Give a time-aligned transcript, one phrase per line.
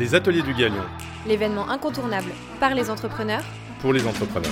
[0.00, 0.82] Les ateliers du Galion,
[1.26, 3.44] L'événement incontournable par les entrepreneurs
[3.80, 4.50] pour les entrepreneurs.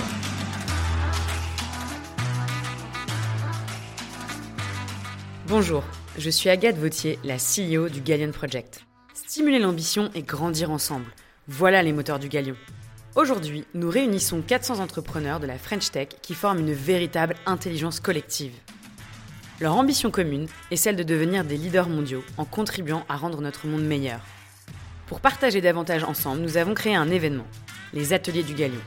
[5.47, 5.83] Bonjour,
[6.19, 8.85] je suis Agathe Vautier, la CEO du Galion Project.
[9.15, 11.11] Stimuler l'ambition et grandir ensemble.
[11.47, 12.55] Voilà les moteurs du Galion.
[13.15, 18.53] Aujourd'hui, nous réunissons 400 entrepreneurs de la French Tech qui forment une véritable intelligence collective.
[19.59, 23.65] Leur ambition commune est celle de devenir des leaders mondiaux en contribuant à rendre notre
[23.65, 24.21] monde meilleur.
[25.09, 27.47] Pour partager davantage ensemble, nous avons créé un événement,
[27.93, 28.79] les Ateliers du Galion.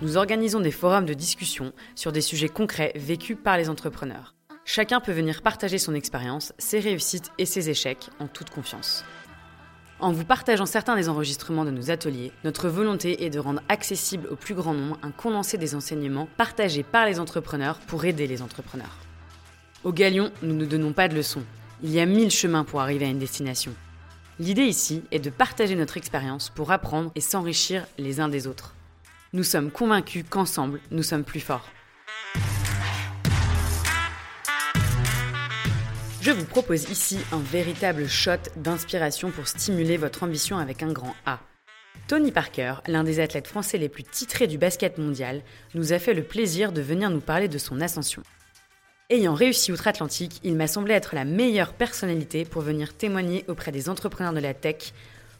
[0.00, 4.36] Nous organisons des forums de discussion sur des sujets concrets vécus par les entrepreneurs.
[4.64, 9.04] Chacun peut venir partager son expérience, ses réussites et ses échecs en toute confiance.
[9.98, 14.28] En vous partageant certains des enregistrements de nos ateliers, notre volonté est de rendre accessible
[14.30, 18.42] au plus grand nombre un condensé des enseignements partagés par les entrepreneurs pour aider les
[18.42, 18.96] entrepreneurs.
[19.82, 21.42] Au Galion, nous ne donnons pas de leçons.
[21.82, 23.74] Il y a mille chemins pour arriver à une destination.
[24.38, 28.74] L'idée ici est de partager notre expérience pour apprendre et s'enrichir les uns des autres.
[29.32, 31.66] Nous sommes convaincus qu'ensemble, nous sommes plus forts.
[36.20, 41.14] Je vous propose ici un véritable shot d'inspiration pour stimuler votre ambition avec un grand
[41.24, 41.40] A.
[42.06, 45.40] Tony Parker, l'un des athlètes français les plus titrés du basket mondial,
[45.74, 48.22] nous a fait le plaisir de venir nous parler de son ascension.
[49.08, 53.88] Ayant réussi outre-Atlantique, il m'a semblé être la meilleure personnalité pour venir témoigner auprès des
[53.88, 54.92] entrepreneurs de la tech,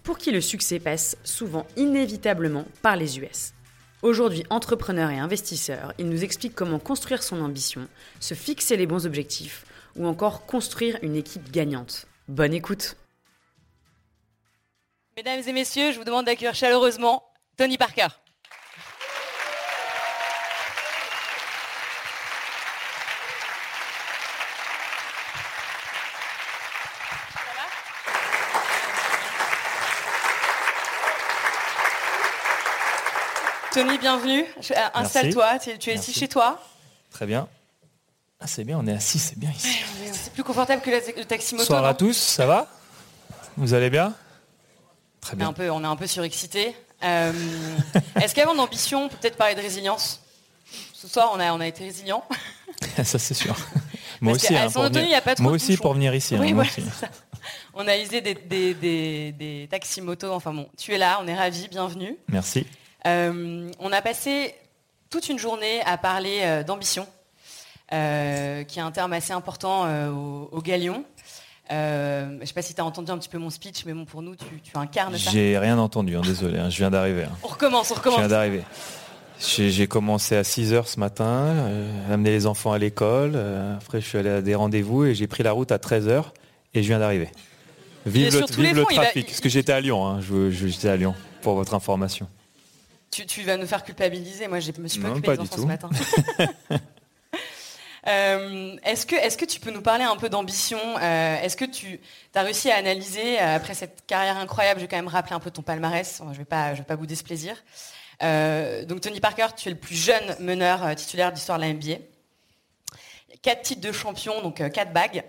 [0.05, 3.55] pour qui le succès passe souvent inévitablement par les US.
[4.03, 7.89] Aujourd'hui entrepreneur et investisseur, il nous explique comment construire son ambition,
[8.21, 9.65] se fixer les bons objectifs
[9.97, 12.07] ou encore construire une équipe gagnante.
[12.29, 12.97] Bonne écoute
[15.17, 17.25] Mesdames et messieurs, je vous demande d'accueillir chaleureusement
[17.57, 18.09] Tony Parker.
[33.77, 34.43] Tony, bienvenue.
[34.71, 36.11] Euh, Installe-toi, tu, tu es Merci.
[36.11, 36.59] ici chez toi.
[37.11, 37.47] Très bien.
[38.41, 39.69] Ah, c'est bien, on est assis, c'est bien ici.
[40.15, 41.65] C'est plus confortable que le taxi moto.
[41.67, 42.69] Bonsoir à tous, ça va?
[43.59, 44.15] Vous allez bien?
[45.21, 45.53] Très on est, un bien.
[45.53, 46.75] peu, on est un peu surexcité.
[47.05, 47.33] Euh,
[48.15, 50.23] Est-ce qu'avant d'ambition, on peut peut-être parler de résilience?
[50.95, 52.25] Ce soir, on a, on a été résilient.
[53.05, 53.55] ça, c'est sûr.
[54.23, 56.35] Moi Parce aussi, hein, pour venir, moi aussi pour venir ici.
[56.35, 56.55] hein, Oui.
[57.75, 60.33] On a usé des, des, des, des taxis moto.
[60.33, 62.17] Enfin bon, tu es là, on est ravis, bienvenue.
[62.29, 62.67] Merci.
[63.07, 64.55] Euh, on a passé
[65.11, 67.07] toute une journée à parler euh, d'ambition,
[67.93, 71.05] euh, qui est un terme assez important au, au Galion.
[71.71, 74.05] Je ne sais pas si tu as entendu un petit peu mon speech, mais bon,
[74.05, 75.31] pour nous, tu, tu incarnes ça.
[75.31, 77.25] J'ai rien entendu, hein, désolé, hein, je viens d'arriver.
[77.25, 77.37] hein.
[77.43, 78.19] On recommence, on Je recommence.
[78.21, 78.63] viens d'arriver.
[79.39, 81.69] J'ai commencé à 6h ce matin,
[82.11, 83.37] amener les enfants à l'école.
[83.81, 86.25] après, je suis allé à des rendez-vous et j'ai pris la route à 13h
[86.73, 87.29] et je viens d'arriver.
[88.07, 89.27] Vive, le, vive fronts, trafic.
[89.27, 92.29] Parce que j'étais à Lyon, je- je- j'étais à Lyon, pour votre information.
[93.17, 94.47] Tu, tu vas nous faire culpabiliser.
[94.47, 95.63] Moi, je me suis pas Non, occupée pas des du enfants tout.
[95.63, 95.91] ce matin.
[98.09, 101.65] Euh, Est-ce que, est que tu peux nous parler un peu d'ambition Euh, Est-ce que
[101.65, 101.99] tu
[102.37, 105.41] as réussi à analyser, euh, après cette carrière incroyable, je vais quand même rappeler un
[105.41, 107.57] peu ton palmarès, je ne vais, pas- je vais pas bouder ce plaisir.
[108.21, 111.97] Donc Tony Parker, tu es le plus jeune meneur titulaire d'histoire de la NBA.
[113.43, 115.25] Quatre titres de champion, donc quatre bagues.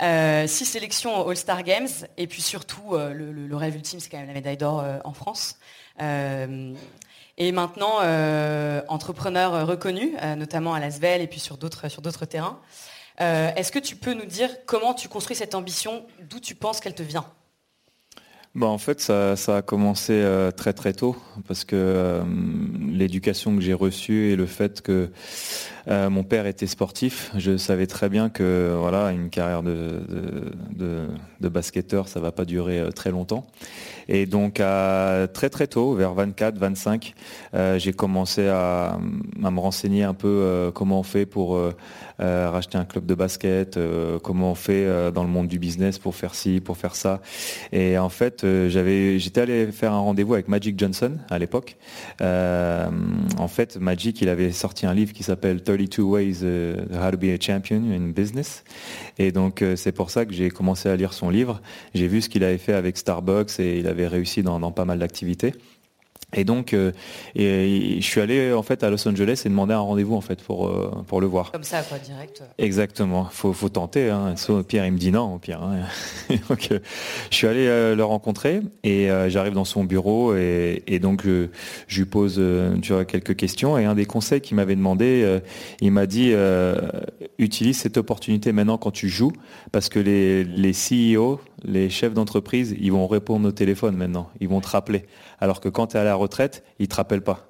[0.00, 4.26] Euh, six sélections All-Star Games et puis surtout euh, le, rêve ultime c'est quand même
[4.26, 5.56] la médaille d'or euh, en France.
[6.00, 6.72] Euh,
[7.38, 8.00] et maintenant
[8.88, 12.60] entrepreneur reconnu, notamment à Lasvel et puis sur d'autres terrains.
[13.18, 16.94] Est-ce que tu peux nous dire comment tu construis cette ambition, d'où tu penses qu'elle
[16.94, 17.24] te vient?
[18.54, 20.22] Bah, en fait, ça, a commencé
[20.58, 21.16] très très tôt
[21.48, 22.22] parce que
[22.90, 25.10] l'éducation que j'ai reçue et le fait que
[25.88, 30.00] euh, mon père était sportif, je savais très bien que voilà, une carrière de,
[30.70, 33.46] de, basketteur, ça va pas durer euh, très longtemps.
[34.08, 37.14] Et donc à, très très tôt, vers 24, 25,
[37.54, 38.98] euh, j'ai commencé à,
[39.42, 41.58] à me renseigner un peu comment on fait pour
[42.18, 43.78] racheter un club de basket,
[44.22, 47.20] comment on fait dans le monde du business pour faire ci, pour faire ça.
[47.72, 51.76] Et en fait, j'avais, j'étais allé faire un rendez-vous avec Magic Johnson à l'époque.
[52.20, 57.16] En fait, Magic, il avait sorti un livre qui s'appelle 32 Ways euh, How to
[57.16, 58.64] Be a Champion in Business.
[59.18, 61.60] Et donc, euh, c'est pour ça que j'ai commencé à lire son livre.
[61.94, 64.84] J'ai vu ce qu'il avait fait avec Starbucks et il avait réussi dans, dans pas
[64.84, 65.54] mal d'activités.
[66.34, 66.92] Et donc, euh,
[67.34, 70.42] et, je suis allé en fait à Los Angeles et demander un rendez-vous en fait
[70.42, 71.52] pour euh, pour le voir.
[71.52, 72.42] Comme ça, quoi, direct.
[72.58, 74.08] Exactement, faut, faut tenter.
[74.10, 74.34] Hein.
[74.66, 75.62] Pire, il me dit non, au pire.
[75.62, 75.80] hein.
[76.48, 76.78] donc, euh,
[77.30, 81.22] je suis allé euh, le rencontrer et euh, j'arrive dans son bureau et, et donc
[81.24, 81.48] je,
[81.88, 85.22] je lui pose euh, tu vois, quelques questions et un des conseils qu'il m'avait demandé,
[85.24, 85.40] euh,
[85.80, 86.76] il m'a dit euh,
[87.38, 89.32] utilise cette opportunité maintenant quand tu joues
[89.70, 94.48] parce que les, les CEO les chefs d'entreprise, ils vont répondre au téléphone maintenant, ils
[94.48, 95.06] vont te rappeler.
[95.40, 97.48] Alors que quand tu es à la retraite, ils te rappellent pas.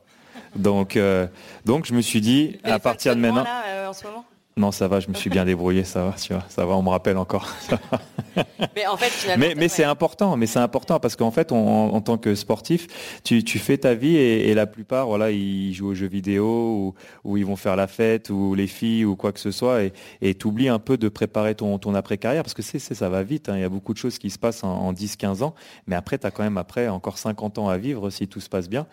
[0.57, 1.27] Donc, euh,
[1.65, 3.45] donc je me suis dit, à partir de maintenant...
[3.45, 4.25] Là, en ce moment
[4.57, 6.83] non, ça va, je me suis bien débrouillé, ça va, tu vois, ça va, on
[6.83, 7.49] me rappelle encore.
[8.77, 12.19] mais en fait, finalement, mais, c'est important, mais c'est important parce qu'en fait, en tant
[12.19, 12.87] que sportif,
[13.25, 16.95] tu, fais ta vie et, la plupart, voilà, ils jouent aux jeux vidéo
[17.25, 19.79] ou, ils vont faire la fête ou les filles ou quoi que ce soit
[20.21, 23.23] et tu oublies un peu de préparer ton, ton après-carrière parce que c'est, ça va
[23.23, 23.57] vite, hein.
[23.57, 25.55] il y a beaucoup de choses qui se passent en, 10-15 ans,
[25.87, 28.51] mais après, tu as quand même après encore 50 ans à vivre si tout se
[28.51, 28.87] passe bien.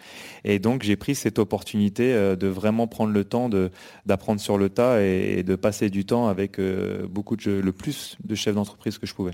[0.45, 3.49] Et donc, j'ai pris cette opportunité euh, de vraiment prendre le temps
[4.05, 7.71] d'apprendre sur le tas et, et de passer du temps avec euh, beaucoup de le
[7.71, 9.33] plus de chefs d'entreprise que je pouvais.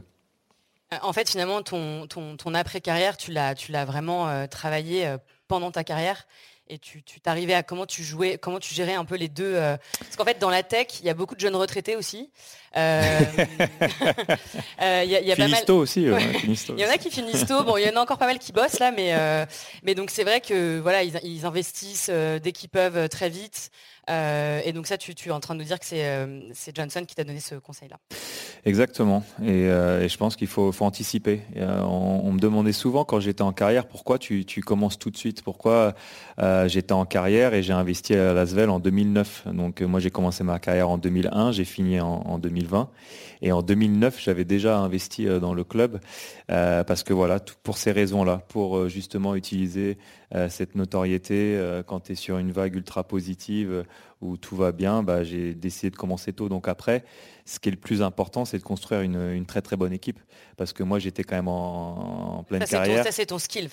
[0.94, 5.16] Euh, en fait, finalement, ton, ton, après-carrière, tu l'as, tu l'as vraiment euh, travaillé
[5.48, 6.28] pendant ta carrière
[6.68, 9.54] et tu t'arrivais à comment tu jouais, comment tu gérais un peu les deux.
[10.00, 12.32] Parce qu'en fait, dans la tech, il y a beaucoup de jeunes retraités aussi.
[12.76, 12.84] Il y
[15.32, 15.64] a, pas mal...
[15.70, 16.02] aussi.
[16.02, 17.64] il y en a qui finissent tôt.
[17.64, 19.16] Bon, il y en a encore pas mal qui bossent là, mais
[19.84, 23.70] mais donc c'est vrai que voilà, ils, ils investissent dès qu'ils peuvent très vite.
[24.10, 26.40] Euh, et donc ça, tu, es en train de nous dire que c'est euh,
[26.74, 27.98] Johnson qui t'a donné ce conseil-là.
[28.66, 29.24] Exactement.
[29.42, 31.42] Et, euh, je pense qu'il faut, anticiper.
[31.56, 35.42] On, me demandait souvent quand j'étais en carrière, pourquoi tu, commences tout de suite?
[35.42, 35.96] Pourquoi
[36.68, 40.60] j'étais en carrière et j'ai investi à Lasvel en 2009 Donc moi, j'ai commencé ma
[40.60, 42.90] carrière en 2001, j'ai fini en, 2020.
[43.42, 46.00] Et en 2009, j'avais déjà investi dans le club
[46.48, 49.98] parce que voilà, pour ces raisons-là, pour justement utiliser
[50.50, 53.86] cette notoriété quand tu es sur une vague ultra positive
[54.22, 56.50] où tout va bien, bah, j'ai décidé de commencer tôt.
[56.50, 57.04] Donc après,
[57.46, 60.20] ce qui est le plus important, c'est de construire une, très très bonne équipe.
[60.58, 63.04] Parce que moi, j'étais quand même en, pleine carrière.
[63.04, 63.70] ça, c'est ton skill.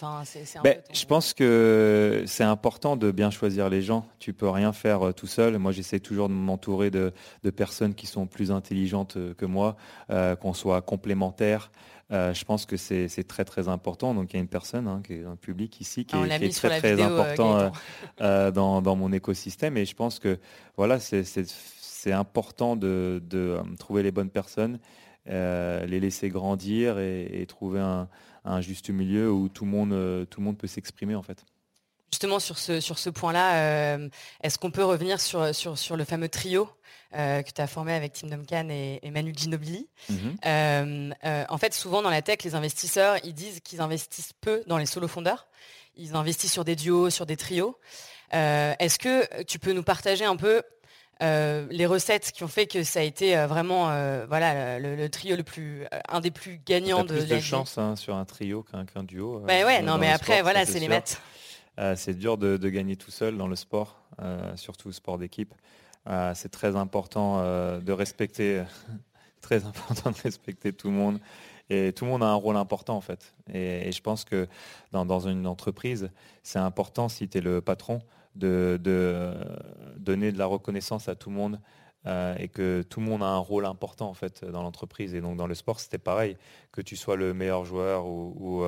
[0.62, 4.06] Ben, je pense que c'est important de bien choisir les gens.
[4.18, 5.58] Tu peux rien faire euh, tout seul.
[5.58, 7.12] Moi, j'essaie toujours de m'entourer de,
[7.56, 9.76] personnes qui sont plus intelligentes euh, que moi,
[10.10, 11.70] euh, qu'on soit complémentaires.
[12.12, 14.14] Euh, je pense que c'est très très important.
[14.14, 16.78] Donc il y a une personne hein, qui est un public ici qui, est, très
[16.78, 17.72] très euh, important
[18.20, 19.76] euh, dans, mon écosystème.
[19.76, 20.38] Et je pense que
[20.76, 23.22] voilà, c'est important de,
[23.78, 24.78] trouver les bonnes personnes,
[25.26, 30.58] les laisser grandir et, trouver un, juste milieu où tout le monde, tout le monde
[30.58, 31.44] peut s'exprimer en fait.
[32.12, 33.98] Justement sur ce, sur ce point-là,
[34.42, 36.68] est-ce qu'on peut revenir sur, sur, sur le fameux trio
[37.14, 39.86] euh, que tu as formé avec Tim Duncan et, Manu Ginobili?
[40.08, 40.36] Mhm.
[40.46, 44.62] Euh, euh, en fait, souvent dans la tech, les investisseurs, ils disent qu'ils investissent peu
[44.66, 45.46] dans les solo fondeurs.
[45.96, 47.78] Ils investissent sur des duos, sur des trios.
[48.30, 50.62] Est-ce que tu peux nous partager un peu
[51.20, 53.84] les recettes qui ont fait que ça a été vraiment
[54.26, 58.14] voilà le, trio le plus un des plus gagnants de plus de chance hein, sur
[58.14, 59.40] un trio qu'un duo.
[59.40, 61.20] Bah ouais, non mais après voilà c'est les maths.
[61.96, 64.02] C'est dur de, gagner tout seul dans le sport,
[64.56, 65.54] surtout sport d'équipe.
[66.08, 68.64] Euh, c'est très important euh, de respecter,
[69.40, 71.20] très important de respecter tout le monde.
[71.70, 73.34] Et tout le monde a un rôle important en fait.
[73.52, 74.48] Et, je pense que
[74.90, 76.10] dans, une entreprise,
[76.42, 78.00] c'est important si tu es le patron
[78.34, 78.78] de,
[79.96, 81.60] donner de la reconnaissance à tout le monde
[82.06, 85.14] euh, et que tout le monde a un rôle important en fait dans l'entreprise.
[85.14, 86.36] Et donc dans le sport, c'était pareil,
[86.72, 88.64] que tu sois le meilleur joueur ou, ou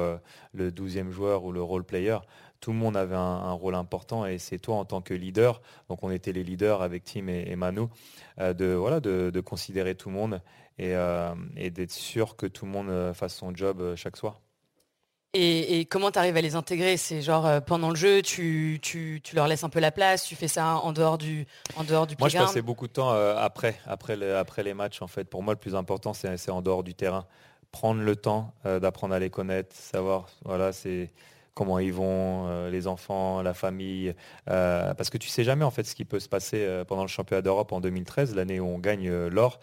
[0.52, 2.18] le douzième joueur ou le role player,
[2.64, 5.60] tout le monde avait un, rôle important et c'est toi en tant que leader,
[5.90, 7.88] donc on était les leaders avec Tim et, Manu,
[8.38, 10.40] euh, de, voilà, de, considérer tout le monde
[10.80, 14.40] euh, et, d'être sûr que tout le monde euh, fasse son job chaque soir.
[15.34, 16.96] Et, comment tu arrives à les intégrer?
[16.96, 20.48] C'est genre pendant le jeu, tu, tu, leur laisses un peu la place, tu fais
[20.48, 24.32] ça en dehors du, en dehors du Moi, je passais beaucoup de temps après, après,
[24.32, 25.02] après les matchs.
[25.02, 27.26] En fait, pour moi, le plus important, c'est en dehors du terrain.
[27.72, 31.10] Prendre le temps d'apprendre à les connaître, savoir, voilà, c'est
[31.54, 34.14] comment ils vont, euh, les enfants, la famille,
[34.50, 37.02] euh, parce que tu sais jamais en fait ce qui peut se passer euh, pendant
[37.02, 39.60] le championnat d'Europe en 2013, l'année où on gagne l'or.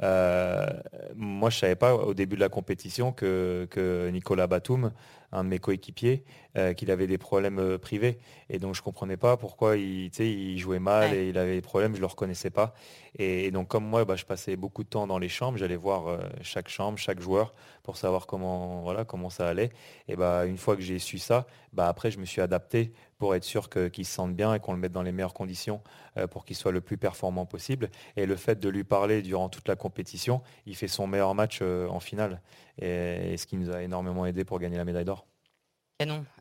[0.00, 4.90] moi, je savais pas au début de la compétition que, que Nicolas Batum
[5.34, 6.24] un de mes coéquipiers,
[6.56, 8.18] euh, qu'il avait des problèmes euh, privés.
[8.48, 11.60] Et donc je ne comprenais pas pourquoi il, il jouait mal et il avait des
[11.60, 12.74] problèmes, je ne le reconnaissais pas.
[13.18, 16.08] Et, donc comme moi, bah, je passais beaucoup de temps dans les chambres, j'allais voir
[16.08, 19.70] euh, chaque chambre, chaque joueur pour savoir comment, voilà, comment ça allait.
[20.08, 22.92] Et bah, une fois que j'ai su ça, bah, après je me suis adapté
[23.24, 25.80] pour être sûr qu'il se sente bien et qu'on le mette dans les meilleures conditions
[26.30, 27.88] pour qu'il soit le plus performant possible.
[28.16, 31.62] Et le fait de lui parler durant toute la compétition, il fait son meilleur match
[31.62, 32.42] en finale.
[32.76, 35.24] et ce qui nous a énormément aidé pour gagner la médaille d'or.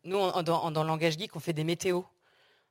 [0.03, 2.05] Nous, dans, le langage geek, on fait des météos.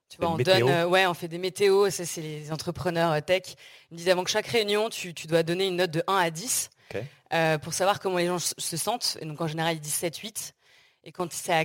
[0.09, 3.21] Tu vois, on donne, euh, ouais, on fait des météos, ça c'est les entrepreneurs euh,
[3.21, 3.55] tech.
[3.91, 6.31] Ils me disent avant que chaque réunion, tu, dois donner une note de 1 à
[6.31, 6.71] 10
[7.33, 9.17] euh, pour savoir comment les gens se sentent.
[9.23, 10.55] Et donc en général, ils disent 7, 8.
[11.05, 11.65] Et quand c'est à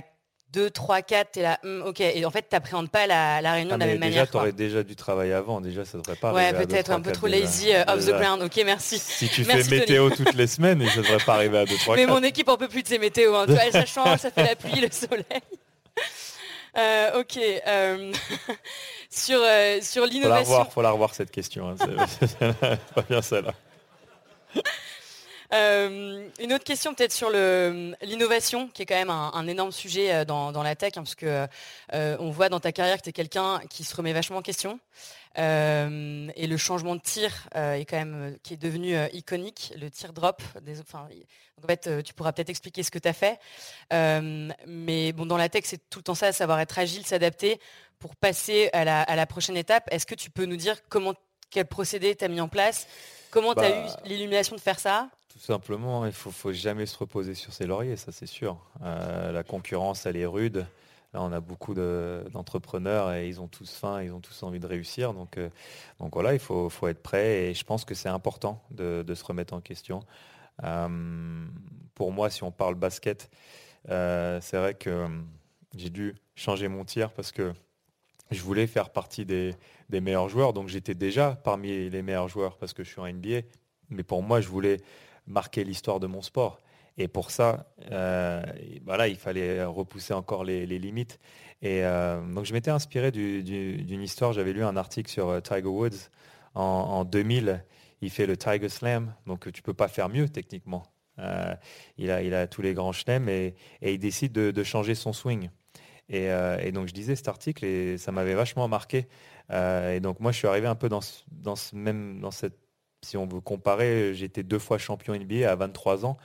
[0.54, 2.00] 2, 3, 4, t'es là, hum, ok.
[2.00, 4.30] Et en fait, t'appréhendes pas la, la réunion Ah, de la mais même déjà, manière.
[4.30, 4.56] tu aurais quoi.
[4.56, 5.60] déjà dû travailler avant.
[5.60, 7.40] Déjà, ça devrait pas Ouais, arriver à deux, peut-être un peu trop déjà.
[7.40, 8.18] lazy, euh, off the Déjà.
[8.18, 8.42] ground.
[8.42, 8.98] Ok, merci.
[8.98, 11.96] Si tu Merci, fais météo toutes les semaines, ça devrait pas arriver à 2, 3,
[11.96, 12.14] Mais 4.
[12.14, 13.34] mon équipe en peut plus de ces météos.
[13.34, 13.44] Hein.
[13.46, 15.24] Vois, ça change, ça fait la pluie, le soleil.
[16.78, 17.36] Euh, ok.
[17.66, 18.12] euh,
[19.10, 20.44] sur euh, sur Faut la l'innovation.
[20.44, 21.68] revoir, faut la revoir cette question.
[21.70, 22.06] hein.
[22.20, 22.38] C'est
[22.94, 23.52] pas bien celle-là.
[25.54, 30.12] Euh, une autre question peut-être sur l'innovation, qui est quand même un, un énorme sujet
[30.12, 31.46] euh, dans, dans la tech, hein, parce que
[31.94, 34.42] euh, on voit dans ta carrière que tu es quelqu'un qui se remet vachement en
[34.42, 34.78] question.
[35.38, 40.12] Euh, et le changement de tir est quand même qui est devenu iconique, le tir
[40.12, 40.42] drop.
[40.62, 41.06] Des, enfin,
[41.56, 43.38] donc en fait, tu pourras peut-être expliquer ce que tu as fait.
[44.66, 47.60] Mais bon, dans la tech, c'est tout le temps ça, savoir être agile, s'adapter
[48.00, 49.88] pour passer à la, à la prochaine étape.
[49.92, 51.14] Est-ce que tu peux nous dire comment,
[51.50, 52.88] quel procédé tu as mis en place?
[53.30, 55.08] Comment tu as Bah, eu l'illumination de faire ça?
[55.38, 58.58] Tout simplement, il faut, faut jamais se reposer sur ses lauriers, ça c'est sûr.
[58.82, 60.66] Euh, la concurrence, elle est rude.
[61.14, 64.58] Là, on a beaucoup de- d'entrepreneurs et ils ont tous faim, ils ont tous envie
[64.58, 65.14] de réussir.
[65.14, 65.48] Donc, euh,
[66.00, 69.54] donc voilà, il faut, être prêt et je pense que c'est important de, se remettre
[69.54, 70.00] en question.
[70.64, 71.46] Euh,
[71.94, 73.30] pour moi, si on parle basket,
[73.86, 75.06] c'est vrai que
[75.76, 77.52] j'ai dû changer mon tir parce que
[78.32, 79.54] je voulais faire partie des,
[79.88, 80.52] des meilleurs joueurs.
[80.52, 83.42] Donc j'étais déjà parmi les meilleurs joueurs parce que je suis en NBA.
[83.90, 84.78] Mais pour moi, je voulais
[85.28, 86.60] marquer l'histoire de mon sport.
[86.98, 88.42] Et pour ça, euh,
[88.84, 91.20] voilà, il fallait repousser encore les, limites.
[91.62, 94.32] Et euh, donc je m'étais inspiré du- du- d'une histoire.
[94.32, 96.10] J'avais lu un article sur euh, Tiger Woods
[96.54, 97.64] en, en 2000.
[98.00, 100.84] Il fait le Tiger Slam, donc tu peux pas faire mieux techniquement.
[101.98, 105.50] Il, a, il a tous les grands chelems et, il décide de, changer son swing.
[106.08, 106.26] Et,
[106.62, 109.08] et donc je lisais cet article et ça m'avait vachement marqué.
[109.50, 112.67] Et donc moi je suis arrivé un peu dans ce, dans ce même dans cette
[113.02, 116.16] si on veut comparer, j'étais deux fois champion NBA à 23 ans,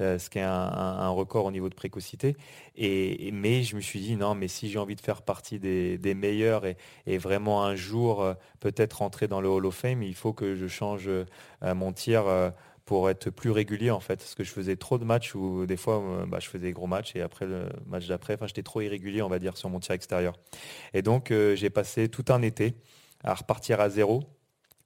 [0.00, 2.36] euh, ce qui est un, record au niveau de précocité.
[2.78, 6.64] Mais je me suis dit non, mais si j'ai envie de faire partie des, meilleurs
[6.64, 10.54] et, vraiment un jour euh, peut-être rentrer dans le Hall of Fame, il faut que
[10.54, 11.24] je change euh,
[11.74, 12.24] mon tir.
[12.84, 15.76] pour être plus régulier en fait, parce que je faisais trop de matchs où des
[15.76, 19.22] fois bah, je faisais des gros matchs et après le match d'après, j'étais trop irrégulier
[19.22, 20.34] on va dire sur mon tir extérieur.
[20.92, 22.74] Et donc j'ai passé tout un été
[23.22, 24.24] à repartir à zéro,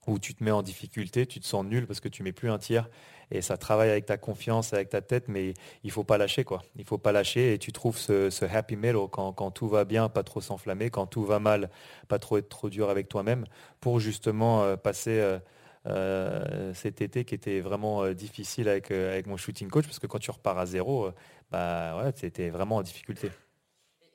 [0.06, 2.50] où tu te mets en difficulté, tu te sens nul parce que tu mets plus
[2.50, 2.88] un tir
[3.30, 6.62] et ça travaille avec ta confiance, avec ta tête, mais il faut pas lâcher quoi.
[6.76, 10.08] Il faut pas lâcher et tu trouves ce, happy middle quand, quand tout va bien,
[10.08, 11.70] pas trop s'enflammer, quand tout va mal,
[12.08, 13.44] pas trop être trop dur avec toi-même,
[13.80, 15.38] pour justement euh, passer euh,
[15.86, 20.18] euh, cet été qui était vraiment difficile avec, avec mon shooting coach parce que quand
[20.18, 21.10] tu repars à zéro,
[21.50, 23.30] bah ouais, c'était vraiment en difficulté.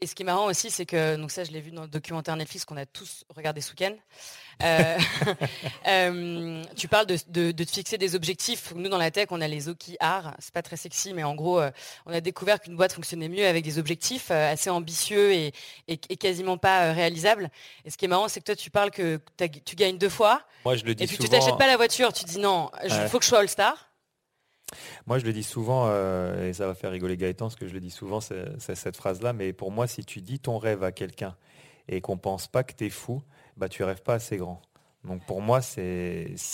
[0.03, 1.88] Et ce qui est marrant aussi, c'est que, donc ça je l'ai vu dans le
[1.88, 3.93] documentaire Netflix qu'on a tous regardé ce week-end,
[4.63, 4.98] euh,
[5.88, 8.74] euh, tu parles de, de- de te fixer des objectifs.
[8.75, 11.60] Nous dans la tech, on a les OKR, c'est pas très sexy, mais en gros,
[11.60, 11.70] euh,
[12.08, 15.53] on a découvert qu'une boîte fonctionnait mieux avec des objectifs assez ambitieux et,
[15.88, 17.51] et- et quasiment pas réalisables.
[17.86, 19.20] Et ce qui est marrant, c'est que toi tu parles que
[19.65, 21.29] tu gagnes deux fois, Moi je le dis et puis souvent.
[21.29, 23.08] tu t'achètes pas la voiture, tu dis non, il Ouais.
[23.08, 23.90] faut que je sois All-Star.
[25.05, 27.73] Moi, je le dis souvent, euh, et ça va faire rigoler Gaëtan, parce que je
[27.73, 30.91] le dis souvent, c'est cette phrase-là, mais pour moi, si tu dis ton rêve à
[30.91, 31.35] quelqu'un
[31.87, 33.21] et qu'on pense pas que tu es fou,
[33.57, 34.61] bah, tu rêves pas assez grand.
[35.03, 35.81] Donc pour moi, ça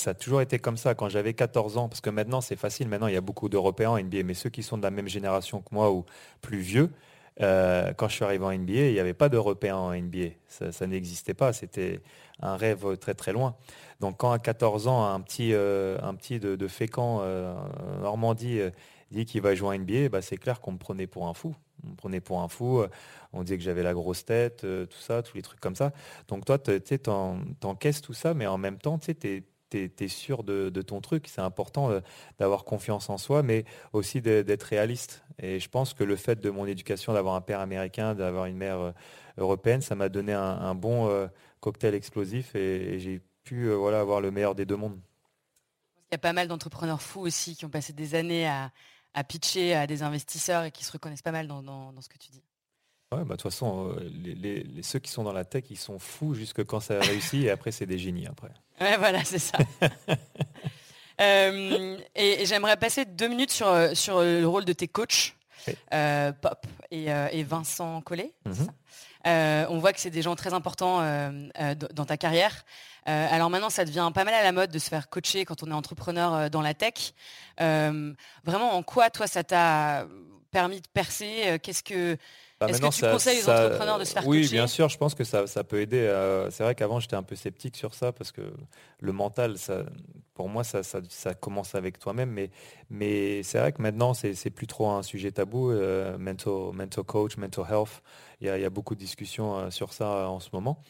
[0.10, 0.96] a toujours été comme ça.
[0.96, 3.92] Quand j'avais 14 ans, parce que maintenant c'est facile, maintenant il y a beaucoup d'Européens
[3.92, 6.06] en NBA, mais ceux qui sont de la même génération que moi ou
[6.42, 6.90] plus vieux,
[7.42, 10.30] euh, quand je suis arrivé en NBA, il n'y avait pas d'Européens en NBA.
[10.48, 11.54] Ça, n'existait pas.
[11.54, 12.02] C'était
[12.42, 13.56] un rêve très très loin.
[14.00, 17.54] Donc quand à 14 ans, un petit, euh, un petit de, de Fécamp, euh,
[18.02, 18.60] Normandie,
[19.12, 21.56] dit qu'il va jouer en NBA, bah, c'est clair qu'on me prenait pour un fou.
[21.86, 22.84] On me prenait pour un fou.
[23.34, 25.94] On disait que j'avais la grosse tête, tout ça, tous les trucs comme ça.
[26.28, 27.00] Donc toi, tu
[27.60, 31.02] t'encaisses tout ça, mais en même temps, tu sais, t'es es, sûr de, de ton
[31.02, 31.28] truc.
[31.28, 32.00] C'est important euh,
[32.40, 35.24] d'avoir confiance en soi, mais aussi d'être réaliste.
[35.40, 38.58] Et je pense que le fait de mon éducation, d'avoir un père américain, d'avoir une
[38.58, 38.92] mère euh,
[39.38, 41.28] européenne, ça m'a donné un, un bon euh,
[41.60, 45.00] cocktail explosif et, et j'ai pu voilà, avoir le meilleur des deux mondes.
[46.10, 48.72] Il y a pas mal d'entrepreneurs fous aussi qui ont passé des années à,
[49.14, 52.10] à pitcher à des investisseurs et qui se reconnaissent pas mal dans, dans- dans ce
[52.10, 52.44] que tu dis.
[53.14, 55.78] Ouais, bah, de toute façon, les, les- les- ceux qui sont dans la tech, ils
[55.78, 58.52] sont fous jusque quand ça réussit et après, c'est des génies après.
[58.80, 59.58] Ouais, voilà, c'est ça.
[61.20, 65.34] Euh, et et j'aimerais passer deux minutes sur, euh, sur le rôle de tes coachs,
[65.68, 65.74] Oui.
[65.92, 68.34] euh, Pop et, euh, et Vincent Collet.
[68.46, 68.68] Mhm.
[69.26, 72.64] Euh, on voit que c'est des gens très importants euh, euh, dans ta carrière.
[73.10, 75.64] Euh, alors maintenant, ça devient pas mal à la mode de se faire coacher quand
[75.64, 77.14] on est entrepreneur euh, dans la tech.
[77.62, 80.06] Euh, vraiment, en quoi, toi, ça t'a
[80.52, 81.46] permis de percer?
[81.48, 82.16] Euh, Qu'est-ce que
[82.60, 85.14] Bah, Est-ce que tu conseilles aux entrepreneurs de se faire Oui, bien sûr, je pense
[85.14, 86.00] que ça, peut aider.
[86.00, 88.42] Euh, c'est vrai qu'avant, j'étais un peu sceptique sur ça parce que
[89.00, 89.84] le mental, ça,
[90.34, 90.82] pour moi, ça,
[91.36, 92.32] commence avec toi-même.
[92.32, 92.50] Mais,
[92.90, 95.70] mais c'est vrai que maintenant, c'est plus trop un sujet tabou.
[95.70, 98.02] Euh, mental, mental coach, mental health,
[98.42, 100.82] il y, a, beaucoup de discussions euh, sur ça en ce moment.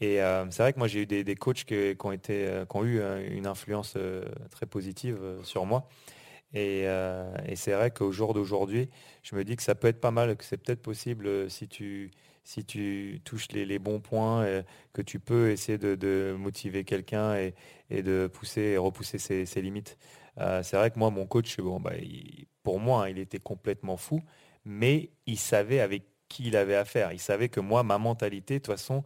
[0.00, 0.18] Et
[0.50, 3.00] c'est vrai que moi, j'ai eu des, coachs qui, ont été, qui ont eu
[3.30, 3.96] une influence
[4.50, 5.88] très positive sur moi.
[6.56, 8.88] Euh, et, c'est vrai qu'au jour d'aujourd'hui,
[9.22, 11.68] je me dis que ça peut être pas mal, que c'est peut-être possible euh, si
[11.68, 12.10] tu,
[12.44, 17.54] si tu touches les, bons points, euh, que tu peux essayer de, motiver quelqu'un et,
[18.02, 19.98] de pousser et repousser ses, limites.
[20.36, 21.92] c'est vrai que moi, mon coach, bon, bah,
[22.62, 24.20] pour moi, hein, il était complètement fou,
[24.64, 27.12] mais il savait avec qui il avait affaire.
[27.12, 29.04] Il savait que moi, ma mentalité, de toute façon,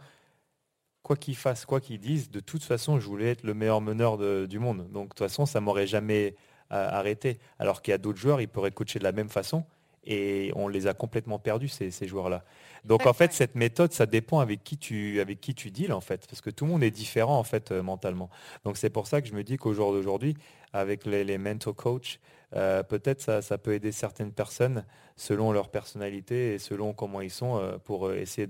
[1.02, 4.18] quoi qu'il fasse, quoi qu'il dise, de toute façon, je voulais être le meilleur meneur
[4.46, 4.90] du monde.
[4.92, 6.34] Donc, de toute façon, ça m'aurait jamais
[6.70, 7.38] arrêter.
[7.58, 9.64] Alors qu'il y a d'autres joueurs, ils pourraient coacher de la même façon
[10.08, 12.42] et on les a complètement perdus, ces, joueurs-là.
[12.84, 16.00] Donc en fait, cette méthode, ça dépend avec qui tu, avec qui tu deals, en
[16.00, 18.30] fait, parce que tout le monde est différent, en fait, euh, mentalement.
[18.64, 20.34] Donc c'est pour ça que je me dis qu'au jour d'aujourd'hui,
[20.72, 22.20] avec les, mental coach,
[22.54, 24.84] euh, peut-être ça, ça, peut aider certaines personnes
[25.16, 28.46] selon leur personnalité et selon comment ils sont euh, pour essayer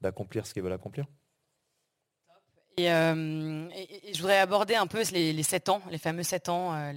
[0.00, 1.06] d'accomplir ce qu'ils veulent accomplir.
[2.80, 6.92] Euh, et, je voudrais aborder un peu les, 7 ans, les fameux 7 ans, euh,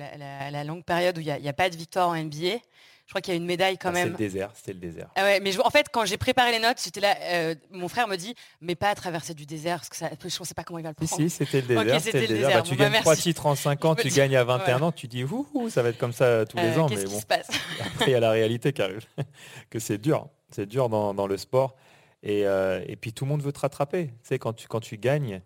[0.51, 2.57] la, longue période où il n'y a, pas de victoire en NBA.
[3.05, 4.13] Je crois qu'il y a une médaille quand même.
[4.13, 5.09] C'était le désert, c'était le désert.
[5.15, 7.15] Ah ouais, mais en fait, quand j'ai préparé les notes, j'étais là.
[7.21, 10.25] Euh, mon frère me dit, mais pas à traverser du désert, parce que ça, je
[10.25, 11.15] ne sais pas comment il va le prendre.
[11.15, 12.01] Si, c'était le désert.
[12.01, 12.49] c'était le désert.
[12.49, 15.23] Bah, tu gagnes 3 titres en 5 ans, tu gagnes à 21 ans, tu dis,
[15.23, 16.87] ouh, ça va être comme ça tous les ans.
[16.89, 17.19] mais bon.
[17.19, 17.47] Se passe?
[17.79, 19.05] Après, il y a la réalité qui arrive,
[19.69, 20.27] que c'est dur.
[20.49, 21.75] C'est dur dans, le sport.
[22.23, 24.07] Et, et, puis tout le monde veut te rattraper.
[24.07, 25.41] Tu sais, quand tu, quand tu gagnes,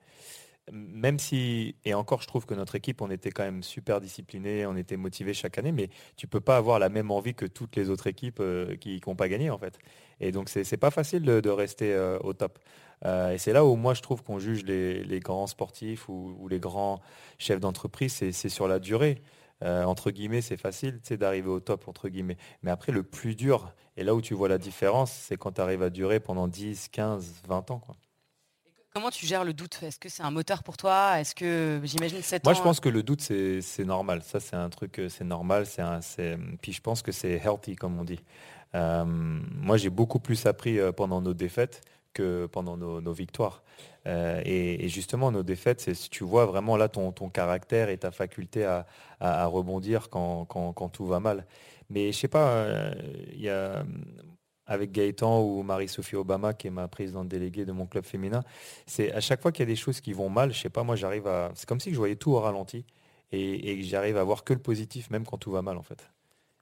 [0.72, 4.66] même si, et encore je trouve que notre équipe, on était quand même super discipliné,
[4.66, 7.76] on était motivé chaque année, mais tu peux pas avoir la même envie que toutes
[7.76, 9.80] les autres équipes euh, qui n'ont pas gagné en fait.
[10.20, 12.60] Et donc c'est pas facile de, rester euh, au top.
[13.06, 16.60] Euh, et c'est là où moi je trouve qu'on juge les, grands sportifs ou, les
[16.60, 17.02] grands
[17.38, 19.22] chefs d'entreprise, c'est sur la durée.
[19.62, 22.38] entre guillemets, c'est facile d'arriver au top, entre guillemets.
[22.64, 25.62] Mais après, le plus dur, et là où tu vois la différence, c'est quand tu
[25.62, 27.80] arrives à durer pendant 10, 15, 20 ans.
[27.80, 27.96] Quoi.
[29.00, 29.80] Comment tu gères le doute?
[29.82, 31.22] Est-ce que c'est un moteur pour toi?
[31.22, 34.22] Est-ce que j'imagine 7 Moi, je pense que le doute, c'est normal.
[34.26, 35.66] Ça, c'est un truc, c'est normal.
[35.68, 38.20] C'est Puis je pense que c'est healthy, comme on dit.
[38.76, 41.80] Euh, moi, j'ai beaucoup plus appris euh, pendant nos défaites
[42.14, 43.64] que pendant nos, victoires.
[44.06, 47.98] Euh, et, justement, nos défaites, c'est si tu vois vraiment là ton, ton caractère et
[47.98, 48.86] ta faculté à,
[49.46, 51.46] rebondir quand, quand, tout va mal.
[51.90, 52.66] Mais je sais pas,
[53.32, 53.86] il y a
[54.70, 58.44] avec Gaëtan ou Marie-Sophie Obama, qui est ma présidente déléguée de mon club féminin,
[58.86, 60.84] c'est à chaque fois qu'il y a des choses qui vont mal, je sais pas,
[60.84, 61.52] moi j'arrive à.
[61.56, 62.86] C'est comme si je voyais tout au ralenti
[63.32, 66.12] et, j'arrive à voir que le positif, même quand tout va mal en fait.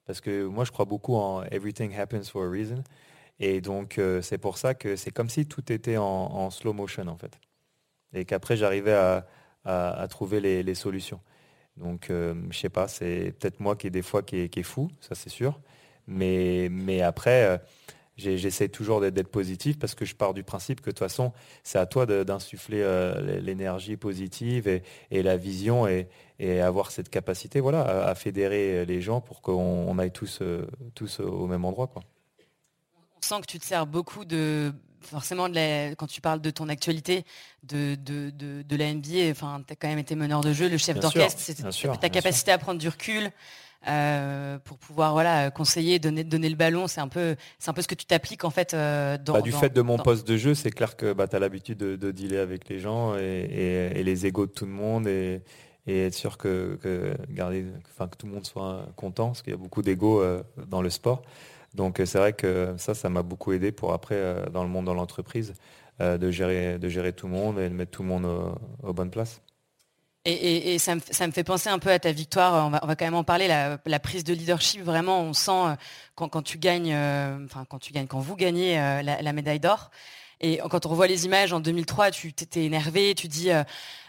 [0.06, 2.82] Parce que moi je crois beaucoup en everything happens for a reason.
[3.42, 7.08] Et donc euh, c'est pour ça que c'est comme si tout était en, slow motion
[7.08, 7.38] en fait.
[8.14, 8.94] Et qu'après j'arrivais
[9.66, 11.20] à, trouver les, solutions.
[11.76, 14.90] Donc euh, je sais pas, c'est peut-être moi qui est des fois qui est, fou,
[15.02, 15.60] ça c'est sûr.
[16.08, 17.58] Mais, mais après, euh,
[18.18, 21.80] j'essaie toujours d'être positif parce que je pars du principe que de toute façon, c'est
[21.80, 26.08] à toi d'insuffler euh, l'énergie positive et, la vision et,
[26.62, 31.48] avoir cette capacité voilà, à, fédérer les gens pour qu'on aille tous, euh, tous au
[31.48, 31.88] même endroit.
[31.88, 32.04] Quoi.
[33.18, 36.70] On sent que tu te sers beaucoup de forcément de quand tu parles de ton
[36.70, 37.24] actualité
[37.64, 41.00] de, de, la NBA, enfin, tu as quand même été meneur de jeu, le chef
[41.00, 43.32] d'orchestre, ta capacité à prendre du recul,
[43.88, 46.88] euh, pour pouvoir voilà conseiller, donner donner le ballon.
[46.88, 49.42] C'est un peu c'est un peu ce que tu t'appliques en fait euh, dans, bah,
[49.42, 52.12] du fait de mon poste de jeu, c'est clair que bah, tu as l'habitude de,
[52.12, 55.42] dealer avec les gens et, les égaux de tout le monde et,
[55.88, 56.78] être sûr que,
[57.30, 60.44] garder, enfin, que tout le monde soit content, parce qu'il y a beaucoup d'égaux euh,
[60.68, 61.22] dans le sport.
[61.76, 64.94] Donc c'est vrai que ça, ça m'a beaucoup aidé pour après, dans le monde dans
[64.94, 65.54] l'entreprise,
[66.00, 68.26] de, gérer, de gérer tout le monde et de mettre tout le monde
[68.84, 69.42] aux bonnes places.
[70.30, 73.24] Et, ça, me, fait penser un peu à ta victoire, on va, quand même en
[73.24, 75.76] parler, la, prise de leadership, vraiment, on sent euh,
[76.16, 79.90] quand, tu gagnes, euh, enfin quand tu gagnes, quand vous gagnez euh, la, médaille d'or.
[80.42, 83.50] Et quand on revoit les images en 2003, tu t'étais énervé, tu dis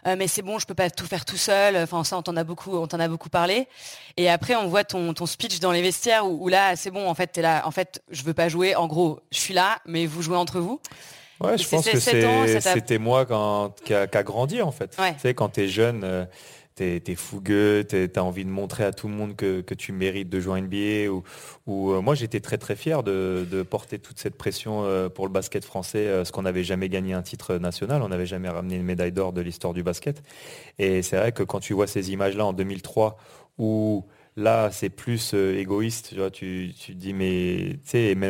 [0.04, 1.76] mais c'est bon, je peux pas tout faire tout seul.
[1.76, 3.66] Enfin ça, on t'en a beaucoup, on a beaucoup parlé.
[4.18, 7.38] Et après, on voit ton, speech dans les vestiaires où, là, c'est bon, en fait,
[7.38, 7.62] es là.
[7.64, 8.74] En fait, je veux pas jouer.
[8.74, 10.80] En gros, je suis là, mais vous jouez entre vous.
[11.40, 14.96] Ouais, je pense que c'était moi quand, qui, a, grandi en fait.
[14.96, 16.24] Tu sais, quand tu es jeune, euh,
[16.74, 20.28] tu es, fougueux, tu as envie de montrer à tout le monde que, tu mérites
[20.28, 21.10] de jouer NBA.
[21.12, 21.22] Ou,
[21.66, 25.32] ou euh, moi, j'étais très très fier de, porter toute cette pression euh, pour le
[25.32, 28.84] basket français, parce qu'on n'avait jamais gagné un titre national, on n'avait jamais ramené une
[28.84, 30.22] médaille d'or de l'histoire du basket.
[30.78, 33.16] Et c'est vrai que quand tu vois ces images-là en 2003,
[33.58, 34.04] où
[34.38, 36.14] Là, c'est plus euh, égoïste.
[36.30, 37.80] Tu, tu dis, mais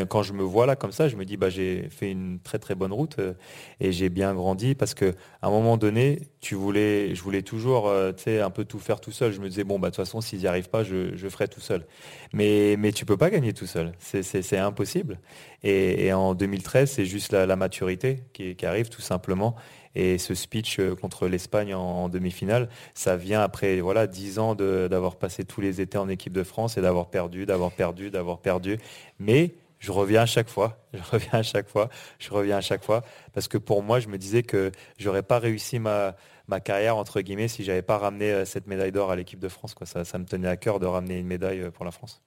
[0.08, 2.58] quand je me vois là comme ça, je me dis, bah, j'ai fait une très
[2.58, 3.34] très bonne route euh,
[3.78, 8.48] et j'ai bien grandi parce que à un moment donné, je voulais toujours, euh, un
[8.50, 9.32] peu tout faire tout seul.
[9.32, 11.46] Je me disais, bon, bah, de toute façon, s'ils n'y arrivent pas, je, je, ferai
[11.46, 11.84] tout seul.
[12.32, 13.92] Mais, mais tu peux pas gagner tout seul.
[13.98, 15.20] C'est impossible.
[15.62, 19.56] Et, en 2013, c'est juste la, maturité qui, qui arrive tout simplement.
[19.98, 25.16] Et ce speech euh, contre l'Espagne en, demi-finale, ça vient après voilà dix ans d'avoir
[25.16, 28.78] passé tous les étés en équipe de France et d'avoir perdu, d'avoir perdu, d'avoir perdu.
[29.18, 31.88] Mais je reviens à chaque fois, je reviens à chaque fois,
[32.20, 35.40] je reviens à chaque fois, parce que pour moi, je me disais que j'aurais pas
[35.40, 36.14] réussi ma,
[36.46, 39.48] ma carrière entre guillemets si j'avais pas ramené euh, cette médaille d'or à l'équipe de
[39.48, 39.74] France.
[39.82, 42.22] Ça, ça me tenait à cœur de ramener une médaille euh, pour la France.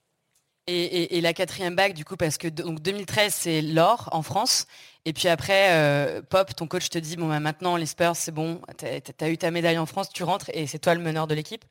[0.67, 4.67] Et, la quatrième bague, du coup, parce que donc 2013, c'est l'or en France.
[5.06, 8.32] Et puis après, euh, Pop, ton coach te dit, bon, bah, maintenant, les Spurs, c'est
[8.32, 11.26] bon, tu as, eu ta médaille en France, tu rentres et c'est toi le meneur
[11.26, 11.65] de l'équipe.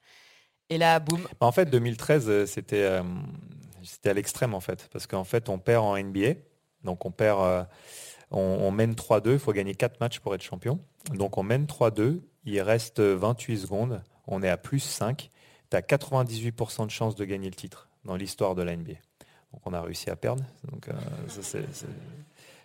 [0.69, 1.23] Et là, boum.
[1.41, 3.03] Bah, en fait, 2013, euh, c'était euh,
[3.85, 4.89] c'était à l'extrême, en fait.
[4.93, 6.35] Parce qu'en fait, on perd en NBA.
[6.83, 7.67] Donc, on perd,
[8.31, 9.33] on, mène 3-2.
[9.33, 10.81] Il faut gagner 4 matchs pour être champion.
[11.13, 12.21] Donc, on mène 3-2.
[12.45, 14.03] Il reste 28 secondes.
[14.27, 15.31] On est à plus 5.
[15.71, 18.95] Tu as 98% de chance de gagner le titre dans l'histoire de la NBA.
[19.53, 20.45] Donc on a réussi à perdre.
[20.71, 20.93] Donc, euh,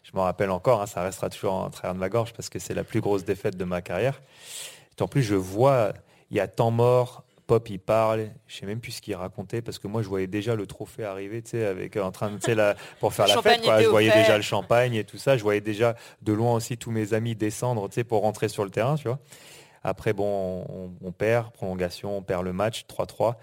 [0.04, 2.60] je me rappelle encore, hein, ça restera toujours en travers de ma gorge parce que
[2.60, 4.22] c'est la plus grosse défaite de ma carrière.
[4.98, 5.94] Et en plus, je vois,
[6.30, 9.62] il y a tant mort, Pop il parle, je sais même plus ce qu'il racontait
[9.62, 12.52] parce que moi je voyais déjà le trophée arriver, tu sais, avec en train de,
[12.54, 15.38] la, pour faire la fête, Je voyais déjà le champagne et tout ça.
[15.38, 18.64] Je voyais déjà de loin aussi tous mes amis descendre, tu sais, pour rentrer sur
[18.64, 19.20] le terrain, tu vois.
[19.84, 23.36] Après, bon, on, on perd, prolongation, on perd le match, 3-3.